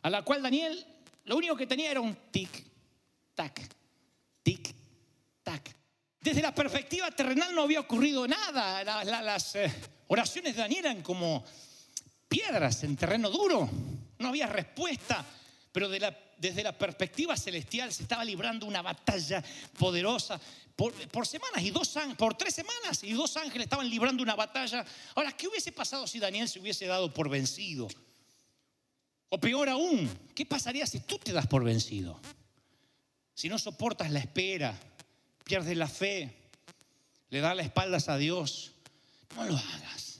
a 0.01 0.09
la 0.09 0.21
cual 0.21 0.41
Daniel 0.41 0.85
lo 1.25 1.37
único 1.37 1.55
que 1.55 1.67
tenía 1.67 1.91
era 1.91 2.01
un 2.01 2.15
tic, 2.31 2.49
tac, 3.33 3.61
tic, 4.43 4.73
tac. 5.41 5.82
Desde 6.23 6.41
la 6.41 6.55
perspectiva 6.55 7.12
terrenal 7.12 7.53
no 7.53 7.63
había 7.63 7.81
ocurrido 7.81 8.25
nada. 8.25 8.81
las 9.03 9.55
eh, 9.55 9.69
oraciones 10.07 10.55
de 10.55 10.62
Daniel 10.62 10.86
eran 10.86 11.01
como 11.01 11.43
piedras 12.29 12.81
en 12.86 12.95
terreno 12.95 13.29
duro. 13.29 13.69
No 14.19 14.29
había 14.29 14.47
respuesta. 14.47 15.25
Pero 15.69 15.89
desde 15.89 16.63
la 16.63 16.77
perspectiva 16.77 17.36
celestial 17.36 17.91
se 17.91 18.03
estaba 18.03 18.23
librando 18.23 18.65
una 18.65 18.81
batalla 18.81 19.43
poderosa. 19.77 20.39
Por, 20.77 20.93
semanas 21.27 21.62
y 21.62 21.71
dos 21.71 21.93
por 22.17 22.36
tres 22.36 22.55
semanas 22.55 23.03
y 23.03 23.12
dos 23.12 23.36
ángeles 23.36 23.65
estaban 23.65 23.89
librando 23.89 24.23
una 24.23 24.36
batalla. 24.36 24.86
Ahora, 25.15 25.33
¿qué 25.33 25.49
hubiese 25.49 25.73
pasado 25.73 26.07
si 26.07 26.19
Daniel 26.19 26.47
se 26.47 26.59
hubiese 26.59 26.86
dado 26.86 27.13
por 27.13 27.27
vencido? 27.27 27.89
O 29.27 29.38
peor 29.41 29.67
aún, 29.67 30.09
¿qué 30.33 30.45
pasaría 30.45 30.88
si 30.88 31.01
tú 31.01 31.17
te 31.17 31.33
das 31.33 31.47
por 31.47 31.65
vencido? 31.65 32.17
Si 33.33 33.49
no 33.49 33.59
soportas 33.59 34.09
la 34.09 34.19
espera, 34.19 34.79
pierdes 35.43 35.77
la 35.77 35.88
fe, 35.88 36.36
le 37.29 37.39
das 37.39 37.56
la 37.56 37.63
espaldas 37.63 38.10
a 38.10 38.17
Dios, 38.17 38.73
no 39.36 39.45
lo 39.45 39.58
hagas. 39.58 40.19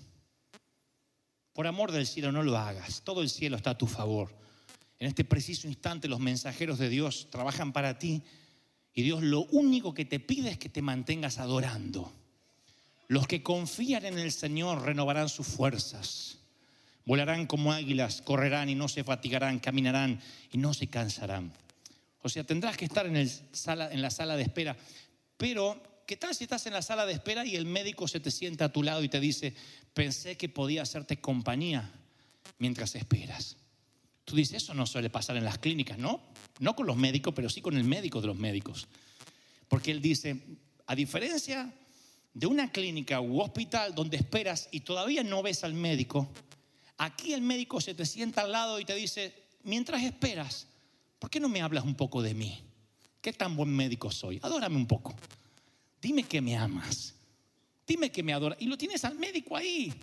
Por 1.54 1.68
amor 1.68 1.92
del 1.92 2.08
cielo, 2.08 2.32
no 2.32 2.42
lo 2.42 2.58
hagas. 2.58 3.02
Todo 3.04 3.22
el 3.22 3.30
cielo 3.30 3.56
está 3.56 3.72
a 3.72 3.78
tu 3.78 3.86
favor. 3.86 4.36
En 5.00 5.08
este 5.08 5.24
preciso 5.24 5.68
instante 5.68 6.08
los 6.08 6.20
mensajeros 6.20 6.80
de 6.80 6.90
Dios 6.90 7.28
trabajan 7.30 7.74
para 7.74 8.00
ti 8.00 8.24
y 8.94 9.04
Dios 9.04 9.22
lo 9.22 9.42
único 9.46 9.94
que 9.94 10.06
te 10.06 10.20
pide 10.20 10.52
es 10.52 10.58
que 10.58 10.70
te 10.70 10.82
mantengas 10.82 11.40
adorando. 11.40 12.12
Los 13.08 13.28
que 13.28 13.44
confían 13.44 14.06
en 14.06 14.18
el 14.18 14.32
Señor 14.32 14.84
renovarán 14.84 15.30
sus 15.30 15.46
fuerzas. 15.46 16.38
Volarán 17.06 17.48
como 17.48 17.74
águilas, 17.74 18.22
correrán 18.22 18.70
y 18.70 18.76
no 18.76 18.88
se 18.88 19.04
fatigarán, 19.04 19.60
caminarán 19.60 20.22
y 20.52 20.58
no 20.58 20.74
se 20.74 20.88
cansarán. 20.88 21.54
O 22.22 22.30
sea, 22.30 22.46
tendrás 22.46 22.78
que 22.78 22.86
estar 22.86 23.06
en, 23.06 23.18
en 23.18 24.02
la 24.02 24.10
sala 24.10 24.38
de 24.38 24.44
espera 24.44 24.78
pero, 25.44 25.78
¿qué 26.08 26.16
tal 26.16 26.34
si 26.34 26.46
estás 26.46 26.68
en 26.68 26.74
la 26.74 26.82
sala 26.82 27.06
de 27.06 27.12
espera 27.12 27.46
y 27.46 27.58
el 27.58 27.66
médico 27.66 28.08
se 28.08 28.22
te 28.22 28.32
sienta 28.32 28.64
a 28.64 28.72
tu 28.72 28.82
lado 28.82 29.04
y 29.04 29.10
te 29.10 29.20
dice, 29.20 29.54
pensé 29.94 30.38
que 30.38 30.48
podía 30.48 30.84
hacerte 30.84 31.20
compañía 31.20 31.92
mientras 32.60 32.96
esperas? 32.96 33.58
Tú 34.24 34.38
dices, 34.38 34.64
eso 34.64 34.74
no 34.74 34.86
suele 34.86 35.10
pasar 35.10 35.36
en 35.36 35.44
las 35.44 35.58
clínicas, 35.58 35.98
¿no? 35.98 36.22
No 36.60 36.78
con 36.78 36.88
los 36.88 36.96
médicos, 36.96 37.34
pero 37.36 37.50
sí 37.50 37.60
con 37.60 37.76
el 37.76 37.84
médico 37.84 38.22
de 38.22 38.28
los 38.28 38.38
médicos. 38.38 38.88
Porque 39.68 39.92
él 39.92 40.02
dice, 40.02 40.40
a 40.88 40.96
diferencia 40.96 41.74
de 42.34 42.48
una 42.48 42.72
clínica 42.72 43.20
u 43.20 43.42
hospital 43.42 43.94
donde 43.94 44.16
esperas 44.16 44.70
y 44.72 44.80
todavía 44.80 45.24
no 45.24 45.44
ves 45.44 45.66
al 45.66 45.74
médico, 45.74 46.32
aquí 46.98 47.34
el 47.34 47.42
médico 47.42 47.82
se 47.82 47.94
te 47.94 48.06
sienta 48.06 48.44
al 48.44 48.54
lado 48.54 48.80
y 48.80 48.86
te 48.86 48.96
dice, 48.96 49.34
mientras 49.64 50.04
esperas, 50.04 50.68
¿por 51.20 51.30
qué 51.30 51.42
no 51.42 51.50
me 51.50 51.62
hablas 51.62 51.84
un 51.84 51.96
poco 51.96 52.22
de 52.22 52.34
mí? 52.34 52.64
¿Qué 53.24 53.32
tan 53.32 53.56
buen 53.56 53.74
médico 53.74 54.12
soy? 54.12 54.38
Adórame 54.44 54.76
un 54.76 54.86
poco. 54.86 55.16
Dime 56.02 56.24
que 56.24 56.42
me 56.42 56.58
amas. 56.58 57.16
Dime 57.88 58.12
que 58.12 58.22
me 58.22 58.34
adoras. 58.34 58.58
Y 58.62 58.66
lo 58.66 58.78
tienes 58.78 59.06
al 59.06 59.18
médico 59.18 59.56
ahí. 59.56 59.94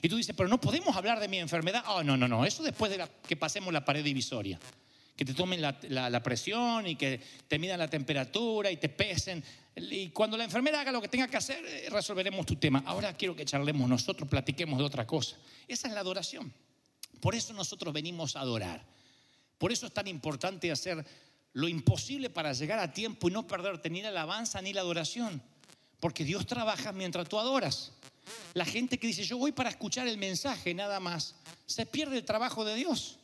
Y 0.00 0.08
tú 0.08 0.16
dices, 0.16 0.36
pero 0.36 0.48
no 0.48 0.60
podemos 0.60 0.94
hablar 0.94 1.18
de 1.18 1.26
mi 1.26 1.38
enfermedad. 1.38 1.82
Oh, 1.88 2.04
no, 2.04 2.16
no, 2.16 2.28
no. 2.28 2.46
Eso 2.46 2.62
después 2.62 2.92
de 2.92 3.04
que 3.26 3.34
pasemos 3.34 3.72
la 3.72 3.84
pared 3.84 4.04
divisoria. 4.04 4.60
Que 5.16 5.24
te 5.24 5.34
tomen 5.34 5.60
la, 5.60 6.22
presión 6.22 6.86
y 6.86 6.94
que 6.94 7.20
te 7.48 7.58
midan 7.58 7.80
la 7.80 7.90
temperatura 7.90 8.70
y 8.70 8.76
te 8.76 8.88
pesen. 8.88 9.42
Y 9.74 10.10
cuando 10.10 10.36
la 10.36 10.44
enfermera 10.44 10.80
haga 10.80 10.92
lo 10.92 11.02
que 11.02 11.08
tenga 11.08 11.26
que 11.26 11.38
hacer, 11.38 11.64
eh, 11.66 11.88
resolveremos 11.90 12.46
tu 12.46 12.54
tema. 12.54 12.84
Ahora 12.86 13.16
quiero 13.16 13.34
que 13.34 13.44
charlemos 13.44 13.88
nosotros, 13.88 14.28
platiquemos 14.28 14.78
de 14.78 14.84
otra 14.84 15.08
cosa. 15.08 15.36
Esa 15.66 15.88
es 15.88 15.94
la 15.94 16.00
adoración. 16.00 16.52
Por 17.20 17.34
eso 17.34 17.52
nosotros 17.52 17.92
venimos 17.92 18.36
a 18.36 18.42
adorar. 18.42 18.86
Por 19.58 19.72
eso 19.72 19.86
es 19.86 19.92
tan 19.92 20.06
importante 20.06 20.70
hacer 20.70 21.04
lo 21.52 21.68
imposible 21.68 22.30
para 22.30 22.52
llegar 22.52 22.78
a 22.78 22.92
tiempo 22.92 23.28
y 23.28 23.32
no 23.32 23.46
perderte 23.46 23.90
ni 23.90 24.02
la 24.02 24.08
alabanza 24.08 24.62
ni 24.62 24.72
la 24.72 24.80
adoración. 24.80 25.42
Porque 25.98 26.24
Dios 26.24 26.46
trabaja 26.46 26.92
mientras 26.92 27.28
tú 27.28 27.38
adoras. 27.38 27.92
La 28.54 28.64
gente 28.64 28.98
que 28.98 29.06
dice, 29.06 29.24
yo 29.24 29.38
voy 29.38 29.52
para 29.52 29.70
escuchar 29.70 30.06
el 30.06 30.18
mensaje 30.18 30.72
nada 30.74 31.00
más, 31.00 31.34
se 31.66 31.86
pierde 31.86 32.18
el 32.18 32.24
trabajo 32.24 32.64
de 32.64 32.74
Dios. 32.74 33.18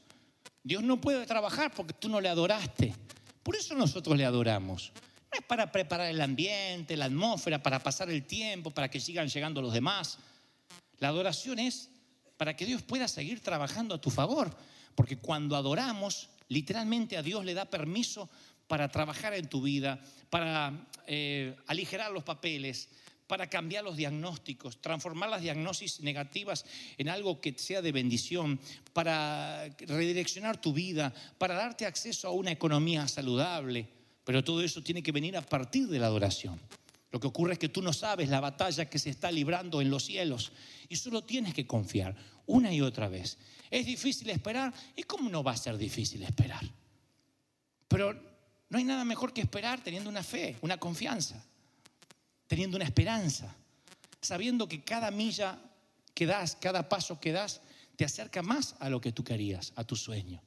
Dios 0.62 0.82
no 0.82 1.00
puede 1.00 1.24
trabajar 1.26 1.72
porque 1.72 1.94
tú 1.94 2.08
no 2.08 2.20
le 2.20 2.28
adoraste. 2.28 2.94
Por 3.42 3.54
eso 3.54 3.74
nosotros 3.74 4.16
le 4.16 4.24
adoramos. 4.24 4.92
No 5.30 5.38
es 5.38 5.44
para 5.44 5.70
preparar 5.70 6.08
el 6.08 6.20
ambiente, 6.20 6.96
la 6.96 7.04
atmósfera, 7.04 7.62
para 7.62 7.78
pasar 7.78 8.10
el 8.10 8.26
tiempo, 8.26 8.72
para 8.72 8.90
que 8.90 9.00
sigan 9.00 9.28
llegando 9.28 9.62
los 9.62 9.72
demás. 9.72 10.18
La 10.98 11.08
adoración 11.08 11.60
es 11.60 11.90
para 12.36 12.56
que 12.56 12.66
Dios 12.66 12.82
pueda 12.82 13.06
seguir 13.06 13.40
trabajando 13.40 13.94
a 13.94 14.00
tu 14.00 14.10
favor. 14.10 14.56
Porque 14.96 15.18
cuando 15.18 15.54
adoramos, 15.54 16.28
literalmente 16.48 17.16
a 17.16 17.22
Dios 17.22 17.44
le 17.44 17.54
da 17.54 17.64
permiso 17.66 18.28
para 18.66 18.88
trabajar 18.90 19.34
en 19.34 19.48
tu 19.48 19.62
vida, 19.62 20.00
para 20.30 20.88
eh, 21.06 21.56
aligerar 21.66 22.10
los 22.10 22.24
papeles, 22.24 22.88
para 23.26 23.48
cambiar 23.48 23.84
los 23.84 23.96
diagnósticos, 23.96 24.80
transformar 24.80 25.30
las 25.30 25.42
diagnosis 25.42 26.00
negativas 26.00 26.64
en 26.96 27.08
algo 27.08 27.40
que 27.40 27.54
sea 27.58 27.82
de 27.82 27.92
bendición, 27.92 28.60
para 28.92 29.68
redireccionar 29.80 30.60
tu 30.60 30.72
vida, 30.72 31.12
para 31.38 31.54
darte 31.54 31.86
acceso 31.86 32.28
a 32.28 32.32
una 32.32 32.52
economía 32.52 33.06
saludable. 33.08 33.88
Pero 34.24 34.44
todo 34.44 34.62
eso 34.62 34.82
tiene 34.82 35.02
que 35.02 35.12
venir 35.12 35.36
a 35.36 35.42
partir 35.42 35.88
de 35.88 35.98
la 35.98 36.06
adoración. 36.06 36.60
Lo 37.10 37.20
que 37.20 37.28
ocurre 37.28 37.54
es 37.54 37.58
que 37.58 37.68
tú 37.68 37.82
no 37.82 37.92
sabes 37.92 38.28
la 38.28 38.40
batalla 38.40 38.90
que 38.90 38.98
se 38.98 39.10
está 39.10 39.30
librando 39.30 39.80
en 39.80 39.90
los 39.90 40.04
cielos 40.04 40.52
y 40.88 40.96
solo 40.96 41.24
tienes 41.24 41.54
que 41.54 41.66
confiar 41.66 42.16
una 42.46 42.72
y 42.72 42.80
otra 42.80 43.08
vez. 43.08 43.38
¿Es 43.70 43.84
difícil 43.86 44.30
esperar? 44.30 44.72
¿Y 44.96 45.02
cómo 45.02 45.28
no 45.28 45.42
va 45.42 45.52
a 45.52 45.56
ser 45.56 45.76
difícil 45.76 46.22
esperar? 46.22 46.64
Pero 47.88 48.14
no 48.68 48.78
hay 48.78 48.84
nada 48.84 49.04
mejor 49.04 49.32
que 49.32 49.40
esperar 49.40 49.82
teniendo 49.82 50.08
una 50.08 50.22
fe, 50.22 50.56
una 50.62 50.78
confianza 50.78 51.44
teniendo 52.46 52.76
una 52.76 52.84
esperanza, 52.84 53.54
sabiendo 54.20 54.68
que 54.68 54.82
cada 54.82 55.10
milla 55.10 55.58
que 56.14 56.26
das, 56.26 56.56
cada 56.56 56.88
paso 56.88 57.20
que 57.20 57.32
das, 57.32 57.60
te 57.96 58.04
acerca 58.04 58.42
más 58.42 58.76
a 58.78 58.88
lo 58.88 59.00
que 59.00 59.12
tú 59.12 59.24
querías, 59.24 59.72
a 59.76 59.84
tu 59.84 59.96
sueño. 59.96 60.42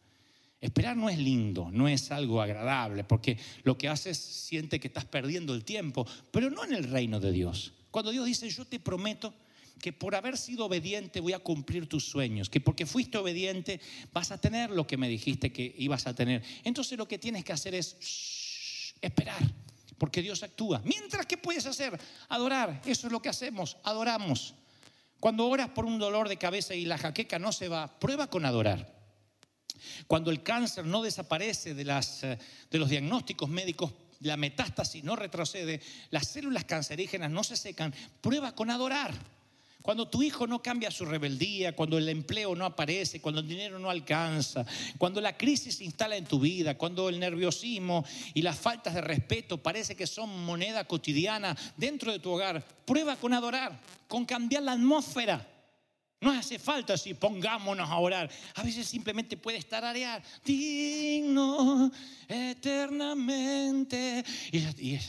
Esperar 0.62 0.98
no 0.98 1.10
es 1.10 1.18
lindo, 1.18 1.70
no 1.72 1.88
es 1.88 2.12
algo 2.12 2.42
agradable, 2.42 3.04
porque 3.04 3.38
lo 3.64 3.78
que 3.78 3.88
haces 3.88 4.18
siente 4.18 4.80
que 4.80 4.88
estás 4.88 5.06
perdiendo 5.06 5.54
el 5.54 5.64
tiempo, 5.64 6.06
pero 6.32 6.50
no 6.50 6.64
en 6.66 6.74
el 6.74 6.84
reino 6.84 7.20
de 7.20 7.32
Dios. 7.32 7.74
Cuando 7.92 8.12
Dios 8.12 8.26
dice, 8.26 8.50
yo 8.50 8.66
te 8.66 8.80
prometo 8.80 9.34
que 9.80 9.94
por 9.94 10.16
haber 10.16 10.38
sido 10.38 10.66
obediente 10.66 11.20
voy 11.20 11.34
a 11.34 11.40
cumplir 11.40 11.88
tus 11.88 12.06
sueños, 12.06 12.50
que 12.50 12.62
porque 12.62 12.86
fuiste 12.86 13.18
obediente 13.18 13.80
vas 14.14 14.32
a 14.32 14.40
tener 14.40 14.70
lo 14.70 14.86
que 14.86 14.98
me 14.98 15.10
dijiste 15.10 15.52
que 15.52 15.74
ibas 15.78 16.08
a 16.08 16.14
tener. 16.14 16.44
Entonces 16.64 16.98
lo 16.98 17.08
que 17.08 17.18
tienes 17.18 17.44
que 17.44 17.54
hacer 17.54 17.74
es 17.76 18.94
esperar 19.02 19.42
porque 20.00 20.22
Dios 20.22 20.42
actúa. 20.42 20.82
Mientras, 20.86 21.28
¿qué 21.28 21.38
puedes 21.38 21.66
hacer? 21.66 22.00
Adorar. 22.30 22.82
Eso 22.86 23.08
es 23.08 23.14
lo 23.14 23.22
que 23.22 23.30
hacemos, 23.30 23.78
adoramos. 23.84 24.56
Cuando 25.20 25.48
oras 25.48 25.70
por 25.70 25.86
un 25.86 26.00
dolor 26.00 26.30
de 26.30 26.38
cabeza 26.38 26.74
y 26.74 26.86
la 26.86 26.98
jaqueca 26.98 27.38
no 27.38 27.52
se 27.52 27.68
va, 27.68 28.00
prueba 28.00 28.28
con 28.28 28.46
adorar. 28.46 28.98
Cuando 30.08 30.32
el 30.32 30.42
cáncer 30.42 30.86
no 30.86 31.04
desaparece 31.04 31.74
de, 31.74 31.84
las, 31.84 32.24
eh, 32.24 32.40
de 32.72 32.80
los 32.80 32.90
diagnósticos 32.90 33.50
médicos, 33.50 33.94
la 34.22 34.38
metástasis 34.38 35.04
no 35.04 35.16
retrocede, 35.16 35.82
las 36.10 36.28
células 36.28 36.66
cancerígenas 36.66 37.30
no 37.30 37.44
se 37.44 37.58
secan, 37.58 37.94
prueba 38.22 38.56
con 38.56 38.70
adorar. 38.70 39.14
Cuando 39.82 40.10
tu 40.10 40.22
hijo 40.22 40.46
no 40.46 40.62
cambia 40.62 40.92
su 40.92 41.06
rebeldía, 41.06 41.74
cuando 41.74 41.98
el 41.98 42.10
empleo 42.10 42.54
no 42.54 42.66
aparece, 42.66 43.22
cuando 43.22 43.40
el 43.40 43.48
dinero 43.48 43.80
no 43.80 43.90
alcanza, 43.90 44.66
cuando 44.98 45.22
la 45.22 45.38
crisis 45.38 45.78
se 45.78 45.86
instala 45.86 46.18
en 46.18 46.26
tu 46.26 46.38
vida, 46.38 46.78
cuando 46.78 47.08
el 47.08 47.18
nerviosismo 47.18 48.04
y 48.34 48.42
las 48.42 48.60
faltas 48.60 48.94
de 48.94 49.02
respeto 49.02 49.58
parece 49.58 49.96
que 49.96 50.06
son 50.06 50.44
moneda 50.44 50.84
cotidiana 50.84 51.56
dentro 51.78 52.12
de 52.12 52.20
tu 52.20 52.30
hogar, 52.32 52.66
prueba 52.86 53.16
con 53.16 53.34
adorar, 53.34 53.80
con 54.10 54.26
cambiar 54.26 54.64
la 54.64 54.74
atmósfera. 54.74 55.48
No 56.22 56.32
hace 56.32 56.60
falta 56.60 56.98
si 56.98 57.14
pongámonos 57.14 57.90
a 57.90 57.98
orar. 57.98 58.30
A 58.56 58.64
veces 58.64 58.86
simplemente 58.86 59.38
puede 59.38 59.58
estar 59.58 59.86
arear. 59.86 60.22
Digno 60.44 61.90
eternamente. 62.28 64.26
Y, 64.52 64.58
y, 64.58 65.00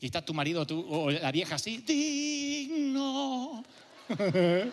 está 0.00 0.24
tu 0.24 0.34
marido 0.34 0.66
o 0.68 1.12
la 1.12 1.30
vieja 1.30 1.54
así. 1.54 1.78
Digno 1.78 3.62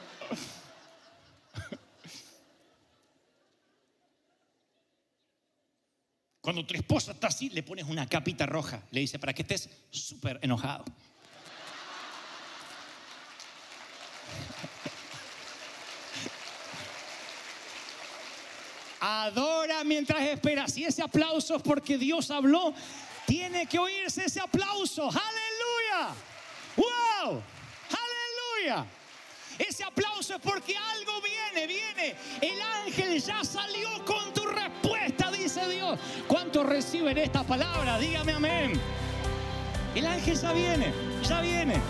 Cuando 6.42 6.65
tu 6.65 6.74
esposa 6.74 7.12
está 7.12 7.28
así, 7.28 7.50
le 7.50 7.62
pones 7.62 7.86
una 7.86 8.08
capita 8.08 8.46
roja. 8.46 8.82
Le 8.92 9.02
dice, 9.02 9.20
para 9.20 9.34
que 9.34 9.44
estés 9.44 9.70
súper 9.92 10.39
enojado. 10.42 10.84
Adora 19.00 19.84
mientras 19.84 20.22
esperas. 20.24 20.78
Y 20.78 20.86
ese 20.86 21.02
aplauso 21.02 21.56
es 21.56 21.62
porque 21.62 21.98
Dios 21.98 22.32
habló. 22.32 22.74
Tiene 23.28 23.68
que 23.68 23.78
oírse 23.78 24.26
ese 24.26 24.39
aplauso. 24.39 25.04
Aleluya. 25.04 26.15
Wow. 26.78 27.44
Aleluya. 28.65 28.86
Ese 29.60 29.84
aplauso 29.84 30.36
es 30.36 30.41
porque 30.41 30.76
algo 30.76 31.12
viene, 31.22 31.67
viene. 31.67 32.15
El 32.41 32.62
ángel 32.62 33.22
ya 33.22 33.43
salió 33.43 33.89
con 34.06 34.34
tu 34.34 34.45
respuesta, 34.45 35.30
dice 35.32 35.67
Dios. 35.67 36.00
¿Cuántos 36.28 36.65
reciben 36.65 37.17
esta 37.17 37.43
palabra? 37.43 38.00
Dígame 38.00 38.32
amén. 38.32 38.80
El 39.93 40.06
ángel 40.06 40.39
ya 40.39 40.54
viene, 40.54 40.93
ya 41.28 41.41
viene. 41.41 41.82